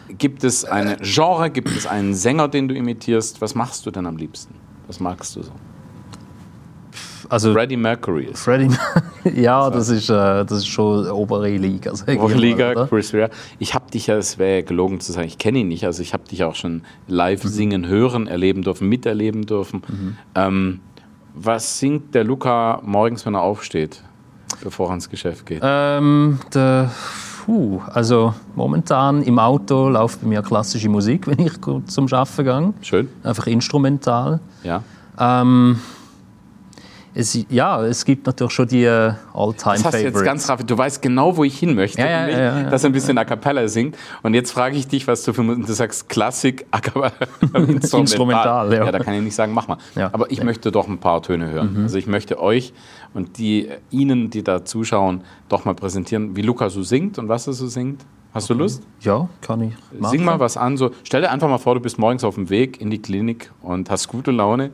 Gibt 0.09 0.45
es 0.45 0.65
ein 0.65 0.97
Genre, 1.01 1.51
gibt 1.51 1.71
es 1.71 1.87
einen 1.87 2.15
Sänger, 2.15 2.49
den 2.49 2.69
du 2.69 2.75
imitierst? 2.75 3.41
Was 3.41 3.55
machst 3.55 3.87
du 3.87 3.91
denn 3.91 4.07
am 4.07 4.17
liebsten? 4.17 4.55
Was 4.87 5.01
magst 5.01 5.37
du 5.37 5.43
so? 5.43 5.53
Also 7.33 7.55
Freddie 7.55 7.79
Mercury 7.79 8.25
ist. 8.25 8.43
Freddie, 8.43 8.69
ja, 9.35 9.71
das 9.71 9.89
ist, 9.89 10.11
äh, 10.11 10.13
das 10.13 10.53
ist 10.53 10.67
schon 10.67 11.09
obere 11.11 11.49
Liga. 11.49 11.93
Obere 11.93 12.35
Liga, 12.35 12.73
oder? 12.73 12.87
Chris 12.87 13.15
Rea. 13.15 13.31
Ich 13.59 13.75
habe 13.75 13.91
dich 13.91 14.09
ja, 14.09 14.19
es 14.19 14.39
wäre 14.39 14.63
gelogen 14.63 15.01
zu 15.01 15.13
sagen, 15.13 15.27
ich 15.27 15.39
kenne 15.39 15.61
ihn 15.61 15.69
nicht, 15.69 15.87
also 15.87 16.03
ich 16.03 16.13
habe 16.13 16.25
dich 16.29 16.45
auch 16.45 16.55
schon 16.55 16.83
live 17.07 17.43
mhm. 17.45 17.49
singen, 17.49 17.87
hören, 17.87 18.27
erleben 18.27 18.63
dürfen, 18.63 18.87
miterleben 18.87 19.47
dürfen. 19.47 19.83
Mhm. 19.89 20.17
Ähm, 20.35 20.81
was 21.35 21.79
singt 21.79 22.15
der 22.15 22.25
Luca 22.25 22.83
morgens, 22.85 23.25
wenn 23.25 23.35
er 23.35 23.41
aufsteht, 23.41 24.03
bevor 24.63 24.91
er 24.91 24.95
ins 24.95 25.09
Geschäft 25.09 25.47
geht? 25.47 25.63
Ähm, 25.63 26.39
der 26.53 26.91
Puh, 27.45 27.81
also 27.93 28.35
momentan 28.55 29.23
im 29.23 29.41
Auto 29.41 29.89
läuft 29.89 30.21
bei 30.21 30.29
mir 30.29 30.43
klassische 30.43 30.89
Musik, 30.89 31.27
wenn 31.27 31.45
ich 31.45 31.53
zum 31.87 32.07
Arbeiten 32.13 32.45
gehe. 32.45 32.73
Schön. 32.83 33.09
Einfach 33.25 33.49
instrumental. 33.49 34.39
Ja. 34.63 34.83
Ähm, 35.19 35.81
es, 37.15 37.39
ja, 37.51 37.85
es 37.85 38.05
gibt 38.05 38.27
natürlich 38.27 38.53
schon 38.53 38.69
die 38.69 38.85
äh, 38.85 39.13
All-Time-Favorites. 39.35 39.83
Das 39.83 39.85
hast 39.85 39.95
du 39.95 40.07
jetzt 40.07 40.25
ganz 40.25 40.49
raffig. 40.49 40.67
Du 40.67 40.79
weißt 40.79 41.03
genau, 41.03 41.37
wo 41.37 41.45
ich 41.45 41.59
hin 41.59 41.75
möchte, 41.75 42.01
ja, 42.01 42.09
ja, 42.09 42.29
ja, 42.29 42.39
ja, 42.61 42.71
dass 42.71 42.85
er 42.85 42.91
ein 42.91 42.93
bisschen 42.93 43.19
a 43.19 43.25
cappella 43.25 43.69
singt. 43.69 43.97
Und 44.23 44.35
jetzt 44.35 44.51
frage 44.51 44.77
ich 44.77 44.89
dich, 44.89 45.07
was 45.07 45.23
du 45.25 45.33
für 45.33 45.43
Du 45.43 45.73
sagst 45.73 46.09
Klassik, 46.09 46.67
a 46.71 46.81
cappella, 46.81 47.13
instrumental. 47.43 48.01
instrumental 48.01 48.73
ja. 48.73 48.85
ja. 48.87 48.93
da 48.93 48.99
kann 49.01 49.15
ich 49.15 49.23
nicht 49.23 49.35
sagen, 49.35 49.53
mach 49.53 49.69
mal. 49.69 49.79
Aber 49.95 50.31
ich 50.31 50.43
möchte 50.43 50.73
doch 50.73 50.89
ein 50.89 50.99
paar 50.99 51.23
Töne 51.23 51.51
hören. 51.51 51.75
Mhm. 51.75 51.83
Also 51.83 51.99
ich 51.99 52.07
möchte 52.07 52.41
euch 52.41 52.73
und 53.13 53.39
die 53.39 53.69
Ihnen, 53.91 54.31
die 54.31 54.43
da 54.43 54.65
zuschauen, 54.65 55.23
doch 55.49 55.65
mal 55.65 55.75
präsentieren, 55.75 56.35
wie 56.37 56.43
Luca 56.43 56.71
so 56.71 56.83
singt 56.83 57.19
und 57.19 57.29
was 57.29 57.47
er 57.47 57.53
so 57.53 57.67
singt. 57.67 58.05
Hast 58.33 58.45
okay. 58.45 58.55
du 58.55 58.61
Lust? 58.61 58.83
Ja, 59.01 59.29
kann 59.43 59.61
ich. 59.61 59.75
Machen. 60.01 60.11
Sing 60.11 60.25
mal 60.25 60.41
was 60.41 60.57
an. 60.57 60.79
So, 60.79 60.93
stell 61.05 61.21
dir 61.21 61.31
einfach 61.31 61.49
mal 61.49 61.59
vor, 61.59 61.75
du 61.75 61.81
bist 61.81 61.99
morgens 61.99 62.25
auf 62.25 62.37
dem 62.37 62.49
Weg 62.49 62.81
in 62.81 62.89
die 62.89 63.01
Klinik 63.01 63.51
und 63.61 63.91
hast 63.91 64.09
gute 64.09 64.31
Laune. 64.31 64.71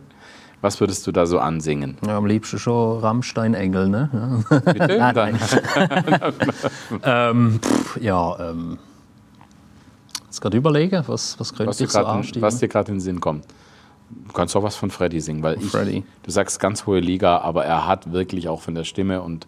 Was 0.61 0.81
würdest 0.81 1.07
du 1.07 1.13
da 1.13 1.25
so 1.27 1.39
ansingen? 1.39 1.99
Ja, 2.05 2.17
am 2.17 2.27
liebsten 2.27 2.59
schon 2.59 2.99
Rammstein-Engel, 3.01 3.89
ne? 3.89 4.45
Bitte? 4.65 4.99
nein, 5.15 5.39
ähm, 7.05 7.61
pff, 7.63 8.01
ja, 8.01 8.51
ähm, 8.51 8.79
Jetzt 10.25 10.41
gerade 10.43 10.57
überlegen, 10.57 11.03
was, 11.07 11.39
was 11.41 11.55
könnte 11.55 11.71
was, 11.71 11.79
dir 11.79 11.85
ich 11.85 11.91
so 11.91 12.05
ansteigen? 12.05 12.43
was 12.43 12.59
dir 12.59 12.69
gerade 12.69 12.89
in 12.93 12.97
den 12.97 13.01
Sinn 13.01 13.21
kommt. 13.21 13.45
Du 14.11 14.33
kannst 14.33 14.55
auch 14.57 14.63
was 14.63 14.77
von 14.77 14.91
Freddy 14.91 15.21
singen, 15.21 15.43
weil 15.43 15.59
ich, 15.59 15.71
Freddy. 15.71 16.05
du 16.23 16.31
sagst 16.31 16.61
ganz 16.61 16.87
hohe 16.87 17.01
Liga, 17.01 17.39
aber 17.39 17.65
er 17.65 17.87
hat 17.87 18.13
wirklich 18.13 18.49
auch 18.49 18.61
von 18.61 18.75
der 18.75 18.85
Stimme 18.85 19.23
und 19.23 19.47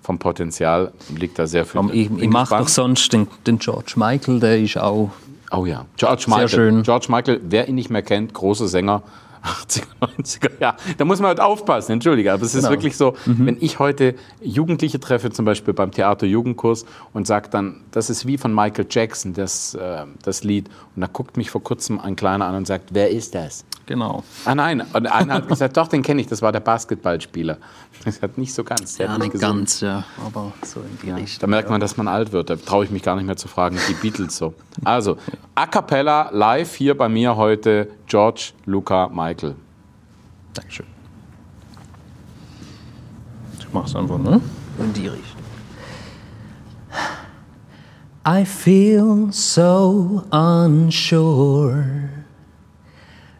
vom 0.00 0.18
Potenzial 0.18 0.92
liegt 1.14 1.38
da 1.38 1.46
sehr 1.46 1.66
viel. 1.66 1.80
Ich, 1.92 2.10
ich 2.10 2.28
mache 2.28 2.56
doch 2.56 2.68
sonst 2.68 3.12
den, 3.12 3.28
den 3.46 3.58
George 3.58 3.94
Michael, 3.96 4.40
der 4.40 4.58
ist 4.60 4.78
auch 4.78 5.10
Oh 5.52 5.66
ja, 5.66 5.84
George 5.96 6.24
Michael. 6.28 6.48
schön. 6.48 6.82
George 6.84 7.06
Michael, 7.08 7.40
wer 7.42 7.68
ihn 7.68 7.74
nicht 7.74 7.90
mehr 7.90 8.02
kennt, 8.02 8.32
großer 8.32 8.68
Sänger. 8.68 9.02
80er, 9.42 9.82
90er, 10.00 10.50
ja, 10.60 10.76
da 10.98 11.04
muss 11.04 11.18
man 11.20 11.28
halt 11.28 11.40
aufpassen, 11.40 11.92
entschuldige, 11.92 12.32
aber 12.32 12.42
es 12.44 12.54
ist 12.54 12.62
Genau. 12.62 12.70
wirklich 12.72 12.96
so, 12.96 13.14
wenn 13.24 13.56
ich 13.60 13.78
heute 13.78 14.14
Jugendliche 14.42 15.00
treffe, 15.00 15.30
zum 15.30 15.44
Beispiel 15.44 15.74
beim 15.74 15.90
Theater-Jugendkurs 15.92 16.84
und 17.12 17.26
sage 17.26 17.48
dann, 17.50 17.80
das 17.90 18.10
ist 18.10 18.26
wie 18.26 18.36
von 18.38 18.54
Michael 18.54 18.86
Jackson, 18.90 19.32
das, 19.34 19.74
äh, 19.74 20.04
das 20.22 20.44
Lied, 20.44 20.68
und 20.94 21.00
da 21.02 21.08
guckt 21.12 21.36
mich 21.36 21.50
vor 21.50 21.62
kurzem 21.62 21.98
ein 22.00 22.16
Kleiner 22.16 22.46
an 22.46 22.54
und 22.54 22.66
sagt, 22.66 22.90
wer 22.92 23.10
ist 23.10 23.34
das? 23.34 23.64
genau. 23.86 24.22
Ah 24.44 24.54
nein, 24.54 24.82
und 24.92 25.06
einer 25.10 25.34
hat 25.34 25.48
gesagt, 25.48 25.76
doch, 25.76 25.88
den 25.88 26.02
kenne 26.02 26.20
ich, 26.20 26.28
das 26.28 26.42
war 26.42 26.52
der 26.52 26.60
Basketballspieler. 26.60 27.58
Das 28.04 28.22
hat 28.22 28.38
nicht 28.38 28.54
so 28.54 28.62
ganz, 28.62 28.96
der 28.98 29.06
Ja, 29.06 29.12
hat 29.14 29.18
nicht 29.18 29.32
gesungen. 29.32 29.56
ganz, 29.58 29.80
ja, 29.80 30.04
aber 30.24 30.52
so 30.64 30.78
in 30.80 30.98
die 31.02 31.10
Richtung. 31.10 31.40
Da 31.40 31.46
merkt 31.48 31.70
man, 31.70 31.80
dass 31.80 31.96
man 31.96 32.06
alt 32.06 32.30
wird. 32.30 32.50
Da 32.50 32.56
traue 32.56 32.84
ich 32.84 32.92
mich 32.92 33.02
gar 33.02 33.16
nicht 33.16 33.26
mehr 33.26 33.36
zu 33.36 33.48
fragen, 33.48 33.76
die 33.88 33.94
Beatles 33.94 34.36
so. 34.36 34.54
Also, 34.84 35.16
A 35.56 35.66
Cappella 35.66 36.30
live 36.32 36.72
hier 36.76 36.96
bei 36.96 37.08
mir 37.08 37.34
heute 37.34 37.88
George, 38.06 38.52
Luca, 38.64 39.08
Michael. 39.08 39.29
Dankeschön. 40.54 40.86
Ich 43.58 43.72
mach's 43.72 43.94
einfach, 43.94 44.18
ne? 44.18 44.40
In 44.78 44.92
die 44.92 45.08
Richtung. 45.08 45.40
I 48.26 48.44
feel 48.44 49.32
so 49.32 50.24
unsure 50.30 52.10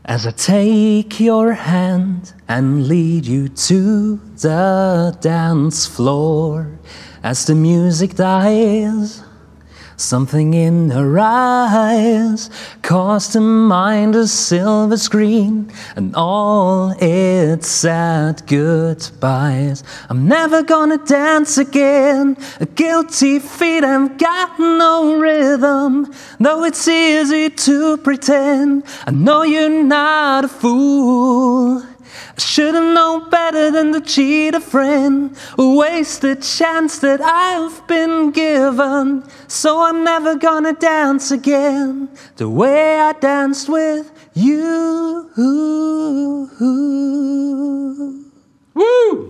as 0.05 0.27
I 0.27 0.33
take 0.33 1.21
your 1.21 1.53
hand 1.53 2.35
and 2.49 2.89
lead 2.89 3.27
you 3.27 3.49
to 3.49 4.19
the 4.37 5.17
dance 5.21 5.87
floor 5.87 6.79
as 7.23 7.45
the 7.45 7.55
music 7.55 8.17
dies. 8.17 9.23
Something 10.01 10.55
in 10.55 10.89
her 10.91 11.19
eyes 11.21 12.49
caused 12.81 13.33
to 13.33 13.41
mind 13.41 14.17
a 14.17 14.27
silver 14.27 14.97
screen 14.97 15.71
and 15.95 16.17
all 16.17 16.95
its 16.99 17.69
sad 17.69 18.47
goodbyes. 18.47 19.85
I'm 20.09 20.27
never 20.27 20.63
gonna 20.63 20.97
dance 20.97 21.59
again. 21.59 22.39
A 22.61 22.67
guilty 22.67 23.41
feet 23.41 23.85
have 23.85 24.17
got 24.17 24.59
no 24.59 25.19
rhythm. 25.21 26.11
Though 26.41 26.65
it's 26.65 26.89
easy 26.89 27.51
to 27.51 27.99
pretend, 27.99 28.85
I 29.07 29.11
know 29.11 29.43
you're 29.43 29.85
not 29.85 30.47
a 30.47 30.49
fool. 30.49 31.83
I 32.37 32.41
should 32.41 32.75
have 32.75 32.95
known 32.95 33.29
better 33.31 33.71
than 33.71 33.93
to 33.93 34.01
cheat 34.01 34.55
a 34.55 34.61
friend, 34.61 35.37
waste 35.57 36.23
the 36.23 36.37
chance 36.37 36.99
that 37.01 37.21
I've 37.21 37.87
been 37.87 38.31
given. 38.31 39.25
So 39.49 39.81
I'm 39.81 40.05
never 40.05 40.37
gonna 40.37 40.73
dance 40.73 41.31
again 41.31 42.09
the 42.37 42.49
way 42.49 43.01
I 43.01 43.13
danced 43.13 43.69
with 43.69 44.11
you. 44.35 45.31
Woo! 48.75 49.29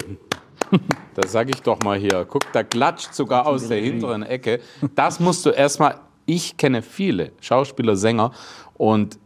Das 1.15 1.33
sage 1.33 1.51
ich 1.55 1.63
doch 1.63 1.81
mal 1.81 1.99
hier. 1.99 2.25
Guck, 2.25 2.51
da 2.53 2.63
klatscht 2.63 3.15
sogar 3.15 3.47
aus 3.47 3.69
der 3.69 3.79
hinteren 3.81 4.23
Ecke. 4.23 4.61
Das 4.95 5.21
musst 5.21 5.45
du 5.45 5.51
erstmal. 5.51 5.97
Ich 6.25 6.57
kenne 6.57 6.81
viele 6.81 7.33
Schauspieler, 7.41 7.97
Sänger 7.97 8.31
und 8.75 9.19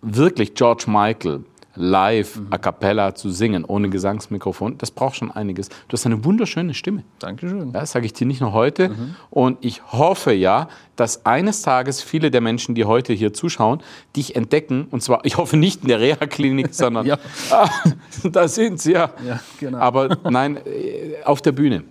wirklich 0.00 0.54
George 0.54 0.84
Michael 0.86 1.44
live 1.78 2.40
a 2.50 2.58
cappella 2.58 3.14
zu 3.14 3.30
singen, 3.30 3.64
ohne 3.64 3.88
Gesangsmikrofon, 3.88 4.76
das 4.78 4.90
braucht 4.90 5.16
schon 5.16 5.30
einiges. 5.30 5.68
Du 5.68 5.92
hast 5.92 6.04
eine 6.04 6.24
wunderschöne 6.24 6.74
Stimme. 6.74 7.04
Dankeschön. 7.20 7.72
Ja, 7.72 7.80
das 7.80 7.92
sage 7.92 8.04
ich 8.06 8.12
dir 8.12 8.26
nicht 8.26 8.40
nur 8.40 8.52
heute. 8.52 8.90
Und 9.30 9.58
ich 9.60 9.82
hoffe 9.92 10.32
ja, 10.32 10.68
dass 10.96 11.24
eines 11.24 11.62
Tages 11.62 12.02
viele 12.02 12.30
der 12.30 12.40
Menschen, 12.40 12.74
die 12.74 12.84
heute 12.84 13.12
hier 13.12 13.32
zuschauen, 13.32 13.80
dich 14.16 14.34
entdecken. 14.36 14.88
Und 14.90 15.02
zwar, 15.02 15.24
ich 15.24 15.36
hoffe 15.36 15.56
nicht 15.56 15.82
in 15.82 15.88
der 15.88 16.00
Reha-Klinik, 16.00 16.68
sondern 16.74 17.06
Ja. 17.06 17.18
ah, 17.50 17.68
da 18.24 18.48
sind 18.48 18.80
sie 18.80 18.92
ja. 18.92 19.10
Ja, 19.26 19.40
genau. 19.60 19.78
Aber 19.78 20.16
nein, 20.28 20.56
äh, 20.56 21.22
auf 21.24 21.40
der 21.40 21.52
Bühne. 21.52 21.84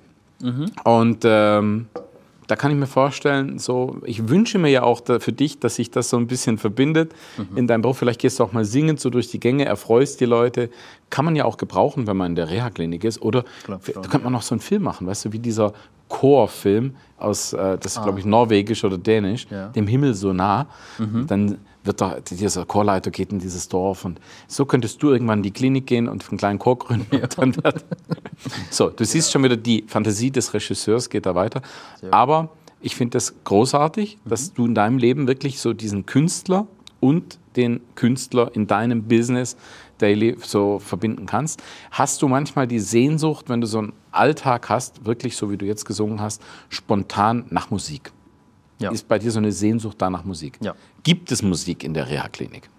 Und 0.84 1.24
ähm, 1.24 1.88
da 2.48 2.56
kann 2.56 2.72
ich 2.72 2.78
mir 2.78 2.88
vorstellen, 2.88 3.60
so, 3.60 3.98
ich 4.06 4.30
wünsche 4.30 4.58
mir 4.58 4.70
ja 4.70 4.84
auch 4.84 5.02
da, 5.02 5.20
für 5.20 5.34
dich, 5.34 5.60
dass 5.60 5.76
sich 5.76 5.92
das 5.92 6.10
so 6.10 6.18
ein 6.18 6.28
bisschen 6.28 6.58
verbindet 6.58 7.14
in 7.56 7.68
deinem 7.68 7.82
Beruf. 7.82 7.98
Vielleicht 7.98 8.22
gehst 8.22 8.40
du 8.40 8.44
auch 8.44 8.54
mal 8.54 8.64
singend 8.64 9.02
so 9.02 9.10
durch 9.10 9.30
die 9.30 9.40
Gänge, 9.40 9.66
erfreust 9.66 10.22
die 10.22 10.26
Leute. 10.26 10.70
Kann 11.10 11.26
man 11.26 11.36
ja 11.36 11.44
auch 11.46 11.58
gebrauchen, 11.58 12.08
wenn 12.08 12.16
man 12.16 12.32
in 12.32 12.36
der 12.36 12.50
Reha-Klinik 12.50 13.04
ist. 13.04 13.22
Oder 13.22 13.44
glaub 13.66 13.84
da 13.86 14.02
könnte 14.02 14.24
man 14.24 14.34
noch 14.34 14.42
so 14.42 14.56
einen 14.56 14.62
Film 14.62 14.84
machen, 14.84 15.08
weißt 15.08 15.26
du, 15.26 15.34
wie 15.34 15.40
dieser 15.40 15.74
Chorfilm 16.10 16.96
aus, 17.18 17.54
äh, 17.54 17.78
das 17.78 17.96
ist 17.98 18.04
glaube 18.04 18.20
ich 18.20 18.26
norwegisch 18.26 18.84
oder 18.84 18.98
dänisch, 18.98 19.48
Ja. 19.50 19.70
dem 19.70 19.88
Himmel 19.88 20.14
so 20.14 20.34
nah. 20.34 20.68
Dann 21.28 21.58
wird 21.84 22.02
da, 22.02 22.18
dieser 22.20 22.66
Chorleiter 22.66 23.12
geht 23.12 23.32
in 23.32 23.40
dieses 23.40 23.70
Dorf 23.70 24.04
und 24.06 24.20
so 24.48 24.66
könntest 24.66 25.02
du 25.02 25.10
irgendwann 25.12 25.40
in 25.40 25.44
die 25.44 25.52
Klinik 25.52 25.88
gehen 25.88 26.08
und 26.10 26.28
einen 26.30 26.38
kleinen 26.38 26.60
Chor 26.60 26.78
gründen. 26.78 27.10
Wird, 27.12 27.38
so, 28.70 28.90
du 28.90 29.06
siehst 29.06 29.32
schon 29.32 29.44
wieder, 29.44 29.56
die 29.58 29.86
Fantasie 29.88 30.32
des 30.32 30.54
Regisseurs 30.54 31.10
geht 31.10 31.26
da 31.26 31.34
weiter. 31.36 31.62
Aber 32.12 32.50
ich 32.82 32.96
finde 32.96 33.12
das 33.16 33.34
großartig, 33.44 34.20
dass 34.26 34.54
du 34.54 34.66
in 34.66 34.76
deinem 34.76 34.98
Leben 34.98 35.28
wirklich 35.28 35.60
so 35.60 35.74
diesen 35.74 36.06
Künstler 36.06 36.68
und 37.00 37.40
den 37.56 37.80
Künstler 37.96 38.52
in 38.54 38.68
deinem 38.68 39.04
Business 39.04 39.56
daily 39.98 40.38
so 40.42 40.80
verbinden 40.80 41.26
kannst. 41.26 41.62
Hast 41.92 42.22
du 42.22 42.28
manchmal 42.28 42.68
die 42.68 42.80
Sehnsucht, 42.80 43.50
wenn 43.50 43.62
du 43.62 43.68
so 43.68 43.80
einen 43.80 43.94
Alltag 44.12 44.70
hast, 44.70 45.06
wirklich 45.06 45.36
so 45.38 45.50
wie 45.52 45.58
du 45.58 45.66
jetzt 45.66 45.86
gesungen 45.86 46.22
hast, 46.22 46.42
spontan 46.70 47.46
nach 47.50 47.70
Musik? 47.70 48.12
Ja. 48.80 48.92
Ist 48.92 49.08
bei 49.08 49.18
dir 49.18 49.32
so 49.32 49.40
eine 49.40 49.52
Sehnsucht 49.52 50.02
da 50.02 50.10
nach 50.10 50.24
Musik? 50.24 50.60
Ja. 50.62 50.76
Gibt 51.04 51.32
es 51.32 51.42
Musik 51.42 51.84
in 51.84 51.94
der 51.94 52.08
Reha-Klinik? 52.08 52.70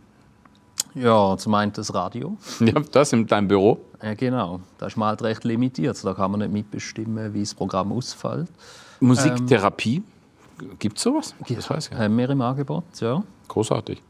Ja, 0.95 1.37
zum 1.37 1.55
einen 1.55 1.73
das 1.73 1.93
Radio. 1.93 2.37
Ja, 2.61 2.81
das 2.93 3.13
in 3.13 3.27
deinem 3.27 3.49
Büro? 3.49 3.81
Ja, 4.03 4.15
genau. 4.15 4.61
Da 4.79 4.87
ist 4.87 4.97
man 4.97 5.09
halt 5.09 5.23
recht 5.23 5.45
limitiert. 5.45 6.03
Da 6.05 6.15
kann 6.15 6.31
man 6.31 6.41
nicht 6.41 6.53
mitbestimmen, 6.53 7.35
wie 7.35 7.41
das 7.41 7.55
Programm 7.55 7.93
ausfällt. 7.93 8.49
Musiktherapie? 9.01 10.03
Gibt 10.79 10.97
es 10.99 11.05
sowas? 11.05 11.35
Das 11.49 11.71
weiß 11.71 11.91
ich. 11.93 11.99
Haben 11.99 12.17
wir 12.17 12.31
im 12.31 12.41
Angebot, 12.41 12.85
ja. 13.01 13.23
Großartig. 13.47 14.03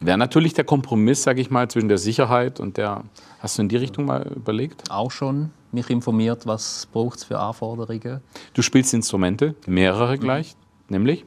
Wäre 0.00 0.18
natürlich 0.18 0.54
der 0.54 0.64
Kompromiss, 0.64 1.22
sage 1.22 1.40
ich 1.40 1.50
mal, 1.50 1.68
zwischen 1.68 1.88
der 1.88 1.98
Sicherheit 1.98 2.60
und 2.60 2.76
der. 2.76 3.04
Hast 3.40 3.58
du 3.58 3.62
in 3.62 3.68
die 3.68 3.76
Richtung 3.76 4.04
mal 4.04 4.26
überlegt? 4.34 4.90
Auch 4.90 5.10
schon 5.10 5.50
mich 5.72 5.88
informiert, 5.90 6.46
was 6.46 6.86
braucht 6.92 7.18
es 7.18 7.24
für 7.24 7.38
Anforderungen. 7.38 8.20
Du 8.54 8.62
spielst 8.62 8.92
Instrumente, 8.92 9.54
mehrere 9.66 10.18
gleich, 10.18 10.56
nämlich? 10.88 11.24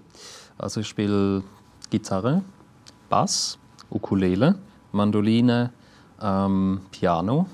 Also 0.57 0.81
ich 0.81 0.87
spiele 0.87 1.43
Gitarre, 1.89 2.43
Bass, 3.09 3.57
Ukulele, 3.89 4.55
Mandoline, 4.91 5.71
ähm, 6.21 6.81
Piano, 6.91 7.47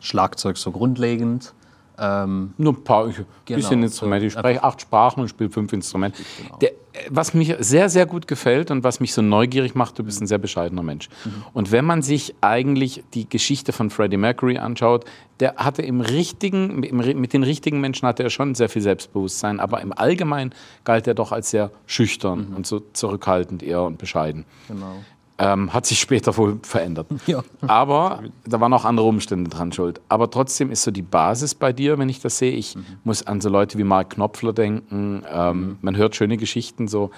Schlagzeug 0.00 0.56
so 0.56 0.70
grundlegend. 0.70 1.52
Ähm, 1.98 2.54
Nur 2.58 2.74
ein 2.74 2.84
paar, 2.84 3.08
ich, 3.08 3.16
Genau, 3.46 3.58
bisschen 3.58 3.82
Instrumente. 3.82 4.26
Ich 4.26 4.32
spreche 4.32 4.62
acht 4.62 4.80
Sprachen 4.80 5.20
und 5.20 5.28
spiele 5.28 5.50
fünf 5.50 5.72
Instrumente. 5.72 6.20
Der, 6.60 6.72
was 7.10 7.34
mir 7.34 7.62
sehr, 7.62 7.88
sehr 7.88 8.06
gut 8.06 8.26
gefällt 8.26 8.70
und 8.70 8.82
was 8.84 9.00
mich 9.00 9.12
so 9.12 9.22
neugierig 9.22 9.74
macht, 9.74 9.98
du 9.98 10.02
bist 10.02 10.20
ein 10.20 10.26
sehr 10.26 10.38
bescheidener 10.38 10.82
Mensch. 10.82 11.08
Und 11.52 11.72
wenn 11.72 11.84
man 11.84 12.02
sich 12.02 12.34
eigentlich 12.40 13.04
die 13.14 13.28
Geschichte 13.28 13.72
von 13.72 13.90
Freddie 13.90 14.16
Mercury 14.16 14.58
anschaut, 14.58 15.04
der 15.40 15.56
hatte 15.56 15.82
im 15.82 16.00
richtigen, 16.00 16.80
mit 16.80 17.32
den 17.32 17.42
richtigen 17.42 17.80
Menschen 17.80 18.08
hatte 18.08 18.22
er 18.22 18.30
schon 18.30 18.54
sehr 18.54 18.68
viel 18.68 18.82
Selbstbewusstsein, 18.82 19.60
aber 19.60 19.80
im 19.82 19.92
Allgemeinen 19.92 20.54
galt 20.84 21.06
er 21.06 21.14
doch 21.14 21.32
als 21.32 21.50
sehr 21.50 21.70
schüchtern 21.86 22.54
und 22.56 22.66
so 22.66 22.80
zurückhaltend 22.92 23.62
eher 23.62 23.82
und 23.82 23.98
bescheiden. 23.98 24.44
genau. 24.68 24.96
Ähm, 25.38 25.74
hat 25.74 25.84
sich 25.84 26.00
später 26.00 26.36
wohl 26.36 26.58
verändert. 26.62 27.06
Ja. 27.26 27.42
Aber 27.66 28.22
da 28.46 28.58
waren 28.60 28.72
auch 28.72 28.84
andere 28.84 29.06
Umstände 29.06 29.50
dran 29.50 29.70
schuld. 29.72 30.00
Aber 30.08 30.30
trotzdem 30.30 30.70
ist 30.70 30.82
so 30.82 30.90
die 30.90 31.02
Basis 31.02 31.54
bei 31.54 31.72
dir, 31.72 31.98
wenn 31.98 32.08
ich 32.08 32.20
das 32.20 32.38
sehe. 32.38 32.52
Ich 32.52 32.76
muss 33.04 33.26
an 33.26 33.40
so 33.40 33.48
Leute 33.50 33.76
wie 33.76 33.84
Mark 33.84 34.10
Knopfler 34.10 34.52
denken. 34.52 35.24
Ähm, 35.30 35.78
Man 35.82 35.96
hört 35.96 36.16
schöne 36.16 36.36
Geschichten. 36.38 36.88
So 36.88 37.10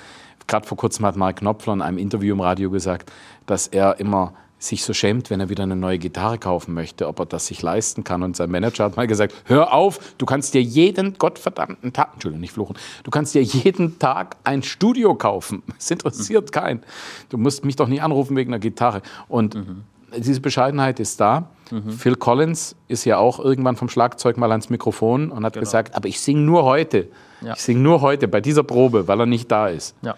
gerade 0.48 0.66
vor 0.66 0.76
kurzem 0.76 1.06
hat 1.06 1.16
Mark 1.16 1.36
Knopfler 1.36 1.74
in 1.74 1.82
einem 1.82 1.98
Interview 1.98 2.34
im 2.34 2.40
Radio 2.40 2.70
gesagt, 2.70 3.12
dass 3.46 3.68
er 3.68 4.00
immer 4.00 4.32
sich 4.58 4.82
so 4.84 4.92
schämt, 4.92 5.30
wenn 5.30 5.38
er 5.40 5.48
wieder 5.48 5.62
eine 5.62 5.76
neue 5.76 5.98
Gitarre 5.98 6.38
kaufen 6.38 6.74
möchte, 6.74 7.06
ob 7.06 7.20
er 7.20 7.26
das 7.26 7.46
sich 7.46 7.62
leisten 7.62 8.02
kann. 8.02 8.22
Und 8.22 8.36
sein 8.36 8.50
Manager 8.50 8.84
hat 8.84 8.96
mal 8.96 9.06
gesagt, 9.06 9.34
hör 9.44 9.72
auf, 9.72 10.00
du 10.18 10.26
kannst 10.26 10.54
dir 10.54 10.62
jeden 10.62 11.16
gottverdammten 11.16 11.92
Tag, 11.92 12.10
Entschuldigung, 12.14 12.40
nicht 12.40 12.52
fluchen, 12.52 12.76
du 13.04 13.10
kannst 13.10 13.34
dir 13.34 13.42
jeden 13.42 13.98
Tag 13.98 14.36
ein 14.44 14.62
Studio 14.62 15.14
kaufen. 15.14 15.62
Es 15.78 15.90
interessiert 15.92 16.50
keinen. 16.52 16.82
Du 17.28 17.38
musst 17.38 17.64
mich 17.64 17.76
doch 17.76 17.86
nicht 17.86 18.02
anrufen 18.02 18.36
wegen 18.36 18.50
einer 18.52 18.58
Gitarre. 18.58 19.00
Und 19.28 19.56
diese 20.16 20.40
Bescheidenheit 20.40 20.98
ist 21.00 21.20
da. 21.20 21.50
Phil 21.98 22.16
Collins 22.16 22.74
ist 22.88 23.04
ja 23.04 23.18
auch 23.18 23.38
irgendwann 23.38 23.76
vom 23.76 23.88
Schlagzeug 23.88 24.38
mal 24.38 24.50
ans 24.50 24.70
Mikrofon 24.70 25.30
und 25.30 25.44
hat 25.44 25.54
gesagt, 25.54 25.94
aber 25.94 26.08
ich 26.08 26.20
singe 26.20 26.40
nur 26.40 26.64
heute. 26.64 27.08
Ja. 27.42 27.52
Ich 27.52 27.60
singe 27.60 27.80
nur 27.80 28.00
heute 28.00 28.26
bei 28.26 28.40
dieser 28.40 28.62
Probe, 28.64 29.06
weil 29.06 29.20
er 29.20 29.26
nicht 29.26 29.50
da 29.52 29.68
ist. 29.68 29.94
Ja. 30.02 30.16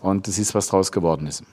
und 0.00 0.26
du 0.26 0.30
siehst, 0.30 0.54
was 0.54 0.66
draus 0.68 0.90
geworden 0.90 1.26
ist. 1.26 1.44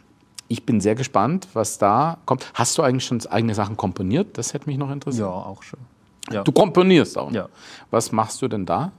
Ich 0.47 0.65
bin 0.65 0.79
sehr 0.79 0.95
gespannt, 0.95 1.47
was 1.53 1.77
da 1.77 2.17
kommt. 2.25 2.45
Hast 2.53 2.77
du 2.77 2.81
eigentlich 2.81 3.05
schon 3.05 3.25
eigene 3.27 3.53
Sachen 3.53 3.75
komponiert? 3.75 4.37
Das 4.37 4.53
hätte 4.53 4.67
mich 4.67 4.77
noch 4.77 4.91
interessiert. 4.91 5.27
Ja, 5.27 5.33
auch 5.33 5.61
schon. 5.63 5.79
Ja. 6.31 6.43
Du 6.43 6.51
komponierst 6.51 7.17
auch. 7.17 7.31
Ja. 7.31 7.47
Was 7.89 8.11
machst 8.11 8.41
du 8.41 8.47
denn 8.47 8.65
da? 8.65 8.91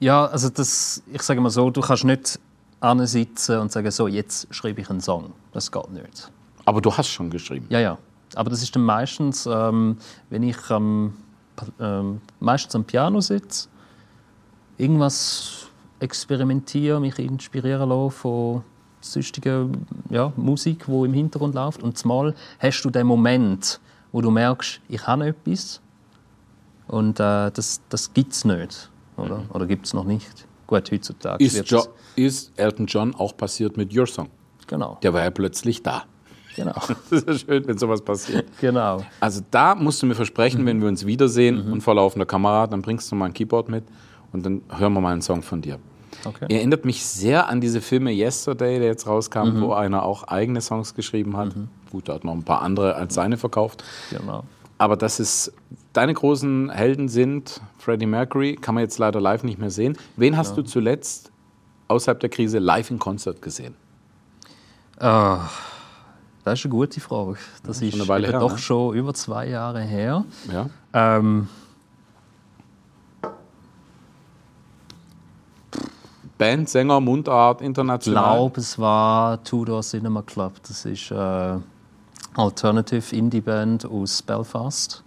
Ja, 0.00 0.26
also 0.26 0.48
das, 0.48 1.02
ich 1.12 1.22
sage 1.22 1.40
mal 1.40 1.50
so, 1.50 1.70
du 1.70 1.80
kannst 1.80 2.04
nicht 2.04 2.38
sitzen 3.04 3.58
und 3.58 3.72
sagen, 3.72 3.90
so, 3.90 4.06
jetzt 4.06 4.52
schreibe 4.54 4.80
ich 4.80 4.90
einen 4.90 5.00
Song. 5.00 5.32
Das 5.52 5.70
geht 5.70 5.90
nicht. 5.90 6.30
Aber 6.64 6.80
du 6.80 6.96
hast 6.96 7.08
schon 7.08 7.30
geschrieben. 7.30 7.66
Ja, 7.70 7.80
ja. 7.80 7.98
Aber 8.34 8.50
das 8.50 8.62
ist 8.62 8.74
dann 8.76 8.84
meistens, 8.84 9.46
ähm, 9.46 9.96
wenn 10.30 10.42
ich 10.42 10.56
ähm, 10.70 11.14
ähm, 11.80 12.20
meistens 12.40 12.74
am 12.74 12.84
Piano 12.84 13.20
sitze, 13.20 13.68
irgendwas 14.76 15.66
experimentiere, 15.98 17.00
mich 17.00 17.18
inspirieren 17.18 17.88
lasse 17.88 18.10
von 18.10 18.62
sonstiger 19.00 19.68
ja, 20.10 20.32
Musik, 20.36 20.86
die 20.86 21.04
im 21.04 21.12
Hintergrund 21.12 21.54
läuft. 21.54 21.82
Und 21.82 21.98
zumal 21.98 22.34
hast 22.58 22.82
du 22.82 22.90
den 22.90 23.06
Moment, 23.06 23.80
wo 24.12 24.20
du 24.20 24.30
merkst, 24.30 24.80
ich 24.88 25.06
habe 25.06 25.28
etwas 25.28 25.80
und 26.86 27.20
äh, 27.20 27.50
das, 27.50 27.80
das 27.88 28.12
gibt 28.12 28.32
es 28.32 28.44
nicht. 28.44 28.90
Oder, 29.16 29.42
oder 29.52 29.66
gibt 29.66 29.86
es 29.86 29.94
noch 29.94 30.04
nicht? 30.04 30.46
Gut, 30.66 30.90
heutzutage 30.90 31.42
ist, 31.44 31.70
jo 31.70 31.82
ist 32.14 32.52
Elton 32.56 32.86
John 32.86 33.14
auch 33.14 33.36
passiert 33.36 33.76
mit 33.76 33.94
Your 33.96 34.06
Song? 34.06 34.28
Genau. 34.66 34.98
Der 35.02 35.12
war 35.12 35.22
ja 35.22 35.30
plötzlich 35.30 35.82
da. 35.82 36.04
Genau. 36.56 36.74
Das 37.10 37.22
ist 37.22 37.26
ja 37.26 37.34
schön, 37.38 37.66
wenn 37.66 37.78
sowas 37.78 38.02
passiert. 38.02 38.46
Genau. 38.60 39.04
Also 39.20 39.42
da 39.50 39.74
musst 39.74 40.02
du 40.02 40.06
mir 40.06 40.14
versprechen, 40.14 40.62
mhm. 40.62 40.66
wenn 40.66 40.80
wir 40.80 40.88
uns 40.88 41.06
wiedersehen 41.06 41.66
mhm. 41.66 41.72
und 41.74 41.80
vor 41.80 41.94
laufender 41.94 42.26
Kamera, 42.26 42.66
dann 42.66 42.82
bringst 42.82 43.10
du 43.10 43.16
mal 43.16 43.26
ein 43.26 43.32
Keyboard 43.32 43.68
mit 43.68 43.84
und 44.32 44.44
dann 44.44 44.62
hören 44.68 44.92
wir 44.92 45.00
mal 45.00 45.12
einen 45.12 45.22
Song 45.22 45.42
von 45.42 45.62
dir. 45.62 45.78
Okay. 46.24 46.46
Erinnert 46.48 46.84
mich 46.84 47.04
sehr 47.04 47.48
an 47.48 47.60
diese 47.60 47.80
Filme 47.80 48.12
Yesterday, 48.12 48.78
der 48.78 48.88
jetzt 48.88 49.06
rauskam, 49.06 49.50
mhm. 49.50 49.60
wo 49.62 49.72
einer 49.72 50.02
auch 50.02 50.24
eigene 50.24 50.60
Songs 50.60 50.94
geschrieben 50.94 51.36
hat. 51.36 51.56
Mhm. 51.56 51.68
Gut, 51.90 52.08
er 52.08 52.16
hat 52.16 52.24
noch 52.24 52.34
ein 52.34 52.42
paar 52.42 52.62
andere 52.62 52.94
als 52.94 53.14
seine 53.14 53.36
verkauft. 53.36 53.84
Genau. 54.10 54.44
Aber 54.78 54.96
das 54.96 55.18
ist, 55.18 55.52
deine 55.92 56.14
großen 56.14 56.70
Helden 56.70 57.08
sind 57.08 57.60
Freddie 57.78 58.06
Mercury, 58.06 58.56
kann 58.56 58.74
man 58.74 58.82
jetzt 58.82 58.98
leider 58.98 59.20
live 59.20 59.42
nicht 59.42 59.58
mehr 59.58 59.70
sehen. 59.70 59.96
Wen 60.16 60.36
hast 60.36 60.50
ja. 60.50 60.56
du 60.56 60.62
zuletzt 60.62 61.32
außerhalb 61.88 62.20
der 62.20 62.28
Krise 62.30 62.58
live 62.58 62.90
in 62.90 62.98
Konzert 62.98 63.42
gesehen? 63.42 63.74
Uh, 65.00 65.38
das 66.44 66.60
ist 66.60 66.64
eine 66.64 66.70
gute 66.70 67.00
Frage. 67.00 67.36
Das 67.64 67.80
ja, 67.80 67.88
ist 67.88 67.96
schon 67.96 68.24
her, 68.24 68.40
doch 68.40 68.52
ne? 68.52 68.58
schon 68.58 68.94
über 68.94 69.14
zwei 69.14 69.48
Jahre 69.48 69.80
her. 69.82 70.24
Ja. 70.52 70.70
Ähm, 70.92 71.48
Band, 76.38 76.68
Sänger, 76.68 77.00
Mundart, 77.00 77.60
international? 77.60 78.24
Ich 78.24 78.36
glaube, 78.36 78.60
es 78.60 78.78
war 78.78 79.42
Tudor 79.42 79.82
Cinema 79.82 80.22
Club. 80.22 80.54
Das 80.66 80.84
ist 80.84 81.10
äh, 81.10 81.56
Alternative 82.34 83.14
Indie 83.14 83.40
Band 83.40 83.84
aus 83.84 84.22
Belfast. 84.22 85.02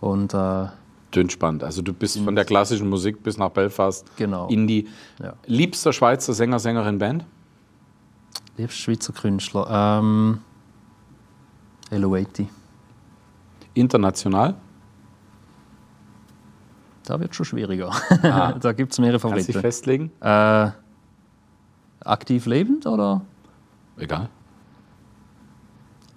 Und 0.00 0.34
äh, 0.34 0.66
Tönt 1.10 1.32
spannend. 1.32 1.64
Also 1.64 1.80
du 1.80 1.92
bist 1.92 2.18
von 2.18 2.34
der 2.34 2.44
klassischen 2.44 2.88
Musik 2.88 3.22
bis 3.22 3.38
nach 3.38 3.48
Belfast. 3.48 4.04
Genau. 4.16 4.48
Indie. 4.48 4.88
Ja. 5.22 5.34
Liebster 5.46 5.92
Schweizer 5.92 6.34
Sänger, 6.34 6.58
Sängerin, 6.58 6.98
Band? 6.98 7.24
Liebster 8.56 8.76
Schweizer 8.76 9.12
Künstler. 9.12 9.66
Ähm, 9.70 10.40
Eloati. 11.90 12.48
International? 13.74 14.54
Da 17.04 17.20
wird 17.20 17.30
es 17.30 17.36
schon 17.36 17.46
schwieriger. 17.46 17.90
Ah. 18.22 18.52
da 18.60 18.72
gibt 18.72 18.92
es 18.92 18.98
mehrere 18.98 19.20
Favoriten. 19.20 19.46
Kannst 19.46 19.56
du 19.56 19.60
festlegen? 19.60 20.10
Äh, 20.20 20.70
aktiv 22.04 22.46
lebend 22.46 22.86
oder? 22.86 23.20
Egal. 23.96 24.28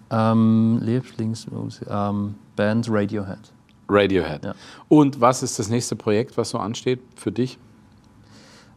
Ähm, 0.10 0.80
Lieblingsmusik, 0.82 1.88
ähm, 1.89 2.36
Band 2.56 2.88
Radiohead. 2.89 3.52
Radiohead. 3.89 4.45
Ja. 4.45 4.56
Und 4.88 5.19
was 5.19 5.43
ist 5.43 5.60
das 5.60 5.69
nächste 5.69 5.95
Projekt, 5.95 6.38
was 6.38 6.50
so 6.52 6.60
ansteht 6.60 7.02
für 7.15 7.32
dich? 7.32 7.58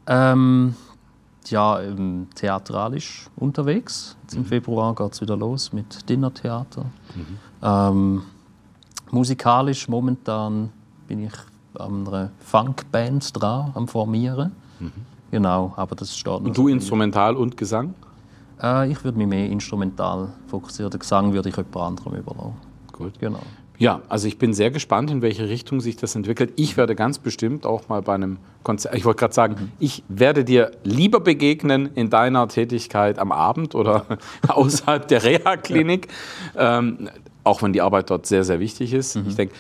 Ähm, 0.06 0.74
ja, 1.46 1.80
ähm, 1.80 2.28
theatralisch 2.34 3.28
unterwegs. 3.36 4.16
Jetzt 4.22 4.34
Im 4.34 4.42
mhm. 4.42 4.46
Februar 4.46 4.94
geht 4.94 5.12
es 5.12 5.20
wieder 5.20 5.36
los 5.36 5.72
mit 5.72 6.08
Dinnertheater. 6.08 6.84
Mhm. 7.14 7.38
Ähm, 7.62 8.22
musikalisch 9.10 9.88
momentan 9.88 10.72
bin 11.06 11.24
ich 11.24 11.32
an 11.74 12.06
einer 12.06 12.30
Funkband 12.40 13.40
dran, 13.40 13.72
am 13.74 13.88
Formieren. 13.88 14.52
Mhm. 14.78 14.92
Genau, 15.30 15.72
aber 15.76 15.94
das 15.94 16.16
steht 16.16 16.32
Und 16.32 16.56
du 16.56 16.68
Instrumental 16.68 17.36
und 17.36 17.56
Gesang? 17.56 17.94
Äh, 18.62 18.90
ich 18.90 19.04
würde 19.04 19.18
mich 19.18 19.28
mehr 19.28 19.48
instrumental 19.48 20.28
fokussieren. 20.48 20.90
Den 20.90 21.00
Gesang 21.00 21.32
würde 21.32 21.48
ich 21.48 21.56
jemand 21.56 21.76
anderem 21.76 22.14
überlassen. 22.14 22.54
Gut. 22.92 23.18
Genau. 23.18 23.40
Ja, 23.80 24.02
also 24.10 24.28
ich 24.28 24.36
bin 24.36 24.52
sehr 24.52 24.70
gespannt, 24.70 25.10
in 25.10 25.22
welche 25.22 25.48
Richtung 25.48 25.80
sich 25.80 25.96
das 25.96 26.14
entwickelt. 26.14 26.52
Ich 26.56 26.76
werde 26.76 26.94
ganz 26.94 27.18
bestimmt 27.18 27.64
auch 27.64 27.88
mal 27.88 28.02
bei 28.02 28.14
einem 28.14 28.36
Konzert, 28.62 28.94
ich 28.94 29.06
wollte 29.06 29.20
gerade 29.20 29.32
sagen, 29.32 29.54
mhm. 29.58 29.72
ich 29.78 30.04
werde 30.08 30.44
dir 30.44 30.72
lieber 30.84 31.20
begegnen 31.20 31.88
in 31.94 32.10
deiner 32.10 32.46
Tätigkeit 32.46 33.18
am 33.18 33.32
Abend 33.32 33.74
oder 33.74 34.04
außerhalb 34.48 35.08
der 35.08 35.24
Reha-Klinik, 35.24 36.08
ja. 36.54 36.78
ähm, 36.78 37.08
auch 37.42 37.62
wenn 37.62 37.72
die 37.72 37.80
Arbeit 37.80 38.10
dort 38.10 38.26
sehr, 38.26 38.44
sehr 38.44 38.60
wichtig 38.60 38.92
ist. 38.92 39.16
Mhm. 39.16 39.24
Ich 39.28 39.36
denke, 39.36 39.54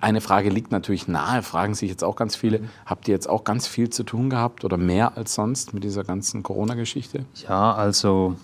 eine 0.00 0.20
Frage 0.20 0.48
liegt 0.50 0.70
natürlich 0.72 1.08
nahe, 1.08 1.42
fragen 1.42 1.74
sich 1.74 1.90
jetzt 1.90 2.04
auch 2.04 2.16
ganz 2.16 2.36
viele. 2.36 2.60
Mhm. 2.60 2.68
Habt 2.86 3.08
ihr 3.08 3.14
jetzt 3.14 3.28
auch 3.28 3.44
ganz 3.44 3.66
viel 3.66 3.90
zu 3.90 4.04
tun 4.04 4.30
gehabt 4.30 4.64
oder 4.64 4.76
mehr 4.76 5.16
als 5.16 5.34
sonst 5.34 5.74
mit 5.74 5.84
dieser 5.84 6.04
ganzen 6.04 6.42
Corona-Geschichte? 6.42 7.24
Ja, 7.48 7.74
also 7.74 8.36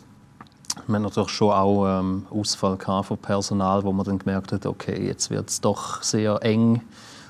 wir 0.87 0.97
haben 0.97 1.03
natürlich 1.03 1.31
schon 1.31 1.53
auch 1.53 2.01
ähm, 2.01 2.27
Ausfall 2.31 2.77
von 2.79 3.19
Personal, 3.19 3.85
wo 3.85 3.93
man 3.93 4.05
dann 4.05 4.19
gemerkt 4.19 4.53
hat, 4.53 4.67
okay, 4.67 5.07
jetzt 5.07 5.31
wird 5.31 5.49
es 5.49 5.61
doch 5.61 6.03
sehr 6.03 6.43
eng 6.43 6.81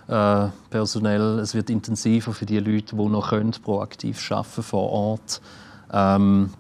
äh, 0.08 0.48
personell. 0.70 1.38
Es 1.38 1.54
wird 1.54 1.70
intensiver 1.70 2.32
für 2.32 2.46
die 2.46 2.58
Leute, 2.58 2.96
die 2.96 3.06
noch 3.06 3.30
können, 3.30 3.52
proaktiv 3.52 4.30
arbeiten 4.30 4.62
vor 4.62 4.90
Ort. 4.90 5.40
Ähm, 5.92 6.50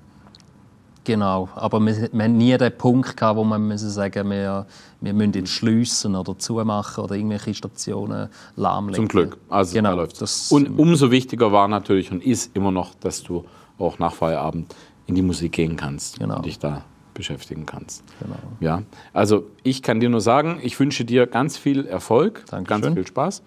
Genau, 1.04 1.50
aber 1.54 1.80
wir, 1.80 2.08
wir 2.12 2.24
haben 2.24 2.36
nie 2.38 2.56
den 2.56 2.76
Punkt 2.76 3.16
gehabt, 3.16 3.36
wo 3.36 3.44
man 3.44 3.68
müssen 3.68 3.90
sagen, 3.90 4.30
wir, 4.30 4.66
wir 5.00 5.12
müssen 5.12 5.34
jetzt 5.34 5.50
schliessen 5.50 6.16
oder 6.16 6.38
zumachen 6.38 7.04
oder 7.04 7.14
irgendwelche 7.14 7.52
Stationen 7.54 8.28
lahmlegen. 8.56 8.96
Zum 8.96 9.08
Glück, 9.08 9.36
also 9.50 9.74
genau, 9.74 9.94
läuft 9.94 10.20
das. 10.22 10.50
Und 10.50 10.78
umso 10.78 11.10
wichtiger 11.10 11.52
war 11.52 11.68
natürlich 11.68 12.10
und 12.10 12.24
ist 12.24 12.56
immer 12.56 12.70
noch, 12.70 12.94
dass 12.94 13.22
du 13.22 13.44
auch 13.78 13.98
nach 13.98 14.14
Feierabend 14.14 14.74
in 15.06 15.14
die 15.14 15.22
Musik 15.22 15.52
gehen 15.52 15.76
kannst 15.76 16.18
genau. 16.18 16.36
und 16.36 16.46
dich 16.46 16.58
da 16.58 16.82
beschäftigen 17.12 17.66
kannst. 17.66 18.02
Genau. 18.20 18.36
Ja, 18.60 18.82
also 19.12 19.46
ich 19.62 19.82
kann 19.82 20.00
dir 20.00 20.08
nur 20.08 20.20
sagen, 20.20 20.58
ich 20.62 20.78
wünsche 20.80 21.04
dir 21.04 21.26
ganz 21.26 21.56
viel 21.56 21.86
Erfolg, 21.86 22.44
Dankeschön. 22.50 22.82
ganz 22.82 22.94
viel 22.94 23.06
Spaß, 23.06 23.42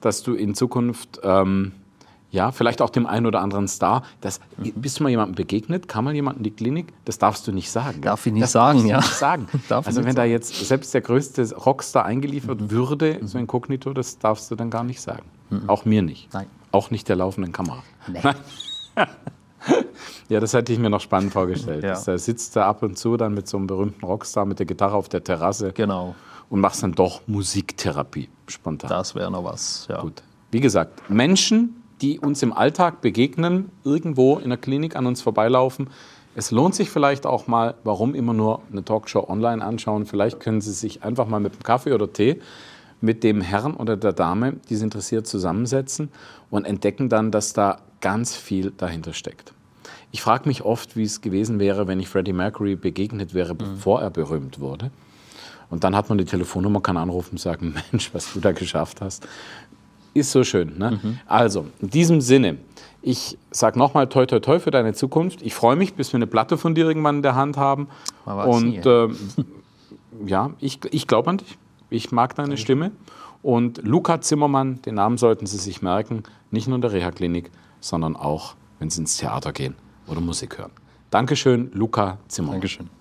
dass 0.00 0.22
du 0.22 0.34
in 0.34 0.54
Zukunft 0.54 1.20
ähm, 1.22 1.72
ja, 2.30 2.52
vielleicht 2.52 2.82
auch 2.82 2.90
dem 2.90 3.06
einen 3.06 3.26
oder 3.26 3.40
anderen 3.40 3.68
Star. 3.68 4.02
Das, 4.20 4.40
mhm. 4.56 4.72
Bist 4.76 4.98
du 4.98 5.02
mal 5.02 5.08
jemandem 5.08 5.34
begegnet? 5.34 5.88
Kam 5.88 6.04
mal 6.04 6.14
jemand 6.14 6.38
in 6.38 6.42
die 6.42 6.50
Klinik? 6.50 6.92
Das 7.04 7.18
darfst 7.18 7.46
du 7.46 7.52
nicht 7.52 7.70
sagen. 7.70 8.02
Darf 8.02 8.26
ich 8.26 8.32
nicht 8.32 8.42
das 8.42 8.52
sagen, 8.52 8.86
ja. 8.86 8.98
Nicht 8.98 9.14
sagen. 9.14 9.46
also 9.68 10.04
wenn 10.04 10.14
da 10.14 10.24
jetzt 10.24 10.54
selbst 10.66 10.92
der 10.92 11.00
größte 11.00 11.54
Rockstar 11.54 12.04
eingeliefert 12.04 12.60
mhm. 12.60 12.70
würde, 12.70 13.20
so 13.22 13.38
inkognito, 13.38 13.92
das 13.94 14.18
darfst 14.18 14.50
du 14.50 14.56
dann 14.56 14.70
gar 14.70 14.84
nicht 14.84 15.00
sagen. 15.00 15.24
Mhm. 15.50 15.68
Auch 15.68 15.84
mir 15.84 16.02
nicht. 16.02 16.32
Nein. 16.34 16.46
Auch 16.70 16.90
nicht 16.90 17.08
der 17.08 17.16
laufenden 17.16 17.52
Kamera. 17.52 17.82
Nee. 18.06 18.20
ja, 20.28 20.40
das 20.40 20.52
hätte 20.52 20.72
ich 20.72 20.78
mir 20.78 20.90
noch 20.90 21.00
spannend 21.00 21.32
vorgestellt. 21.32 21.82
ja. 21.82 21.98
Da 21.98 22.18
sitzt 22.18 22.56
er 22.56 22.66
ab 22.66 22.82
und 22.82 22.98
zu 22.98 23.16
dann 23.16 23.32
mit 23.32 23.48
so 23.48 23.56
einem 23.56 23.66
berühmten 23.66 24.04
Rockstar 24.04 24.44
mit 24.44 24.58
der 24.58 24.66
Gitarre 24.66 24.96
auf 24.96 25.08
der 25.08 25.24
Terrasse. 25.24 25.72
Genau. 25.72 26.14
Und 26.50 26.60
machst 26.60 26.82
dann 26.82 26.92
doch 26.92 27.22
Musiktherapie 27.26 28.28
spontan. 28.46 28.90
Das 28.90 29.14
wäre 29.14 29.30
noch 29.30 29.44
was, 29.44 29.86
ja. 29.88 30.00
Gut. 30.00 30.22
Wie 30.50 30.60
gesagt, 30.60 31.10
Menschen, 31.10 31.82
die 32.00 32.18
uns 32.18 32.42
im 32.42 32.52
Alltag 32.52 33.00
begegnen, 33.00 33.70
irgendwo 33.84 34.38
in 34.38 34.50
der 34.50 34.58
Klinik 34.58 34.96
an 34.96 35.06
uns 35.06 35.22
vorbeilaufen. 35.22 35.88
Es 36.34 36.50
lohnt 36.50 36.74
sich 36.74 36.90
vielleicht 36.90 37.26
auch 37.26 37.46
mal, 37.46 37.74
warum 37.84 38.14
immer 38.14 38.32
nur 38.32 38.62
eine 38.70 38.84
Talkshow 38.84 39.28
online 39.28 39.64
anschauen. 39.64 40.06
Vielleicht 40.06 40.40
können 40.40 40.60
Sie 40.60 40.72
sich 40.72 41.02
einfach 41.02 41.26
mal 41.26 41.40
mit 41.40 41.52
einem 41.52 41.62
Kaffee 41.62 41.92
oder 41.92 42.12
Tee 42.12 42.40
mit 43.00 43.24
dem 43.24 43.40
Herrn 43.40 43.74
oder 43.74 43.96
der 43.96 44.12
Dame, 44.12 44.54
die 44.68 44.76
Sie 44.76 44.84
interessiert, 44.84 45.26
zusammensetzen 45.26 46.10
und 46.50 46.64
entdecken 46.64 47.08
dann, 47.08 47.30
dass 47.30 47.52
da 47.52 47.80
ganz 48.00 48.34
viel 48.34 48.72
dahinter 48.76 49.12
steckt. 49.12 49.52
Ich 50.10 50.22
frage 50.22 50.48
mich 50.48 50.62
oft, 50.62 50.96
wie 50.96 51.02
es 51.02 51.20
gewesen 51.20 51.58
wäre, 51.58 51.86
wenn 51.86 52.00
ich 52.00 52.08
Freddie 52.08 52.32
Mercury 52.32 52.76
begegnet 52.76 53.34
wäre, 53.34 53.54
mhm. 53.54 53.58
bevor 53.58 54.00
er 54.00 54.10
berühmt 54.10 54.60
wurde. 54.60 54.90
Und 55.70 55.84
dann 55.84 55.94
hat 55.94 56.08
man 56.08 56.16
die 56.16 56.24
Telefonnummer, 56.24 56.80
kann 56.80 56.96
anrufen 56.96 57.32
und 57.32 57.40
sagen, 57.40 57.74
Mensch, 57.92 58.12
was 58.14 58.32
du 58.32 58.40
da 58.40 58.52
geschafft 58.52 59.00
hast. 59.00 59.28
Ist 60.18 60.32
so 60.32 60.44
schön. 60.44 60.78
Ne? 60.78 60.98
Mhm. 61.02 61.18
Also, 61.26 61.66
in 61.80 61.90
diesem 61.90 62.20
Sinne, 62.20 62.58
ich 63.02 63.38
sage 63.50 63.78
nochmal 63.78 64.08
toi 64.08 64.26
toi 64.26 64.40
toi 64.40 64.58
für 64.58 64.70
deine 64.70 64.92
Zukunft. 64.92 65.42
Ich 65.42 65.54
freue 65.54 65.76
mich, 65.76 65.94
bis 65.94 66.12
wir 66.12 66.18
eine 66.18 66.26
Platte 66.26 66.58
von 66.58 66.74
dir 66.74 66.86
irgendwann 66.86 67.16
in 67.16 67.22
der 67.22 67.34
Hand 67.34 67.56
haben. 67.56 67.88
Und 68.24 68.84
äh, 68.84 69.08
ja, 70.26 70.50
ich, 70.60 70.80
ich 70.90 71.06
glaube 71.06 71.30
an 71.30 71.38
dich. 71.38 71.58
Ich 71.90 72.12
mag 72.12 72.34
deine 72.34 72.52
okay. 72.52 72.58
Stimme. 72.58 72.92
Und 73.42 73.80
Luca 73.86 74.20
Zimmermann, 74.20 74.82
den 74.82 74.96
Namen 74.96 75.16
sollten 75.16 75.46
Sie 75.46 75.58
sich 75.58 75.80
merken, 75.80 76.24
nicht 76.50 76.66
nur 76.66 76.74
in 76.74 76.82
der 76.82 76.92
Reha-Klinik, 76.92 77.50
sondern 77.80 78.16
auch, 78.16 78.54
wenn 78.78 78.90
Sie 78.90 79.00
ins 79.00 79.16
Theater 79.16 79.52
gehen 79.52 79.74
oder 80.06 80.20
Musik 80.20 80.58
hören. 80.58 80.72
Dankeschön, 81.10 81.70
Luca 81.72 82.18
Zimmermann. 82.26 82.56
Dankeschön. 82.56 82.97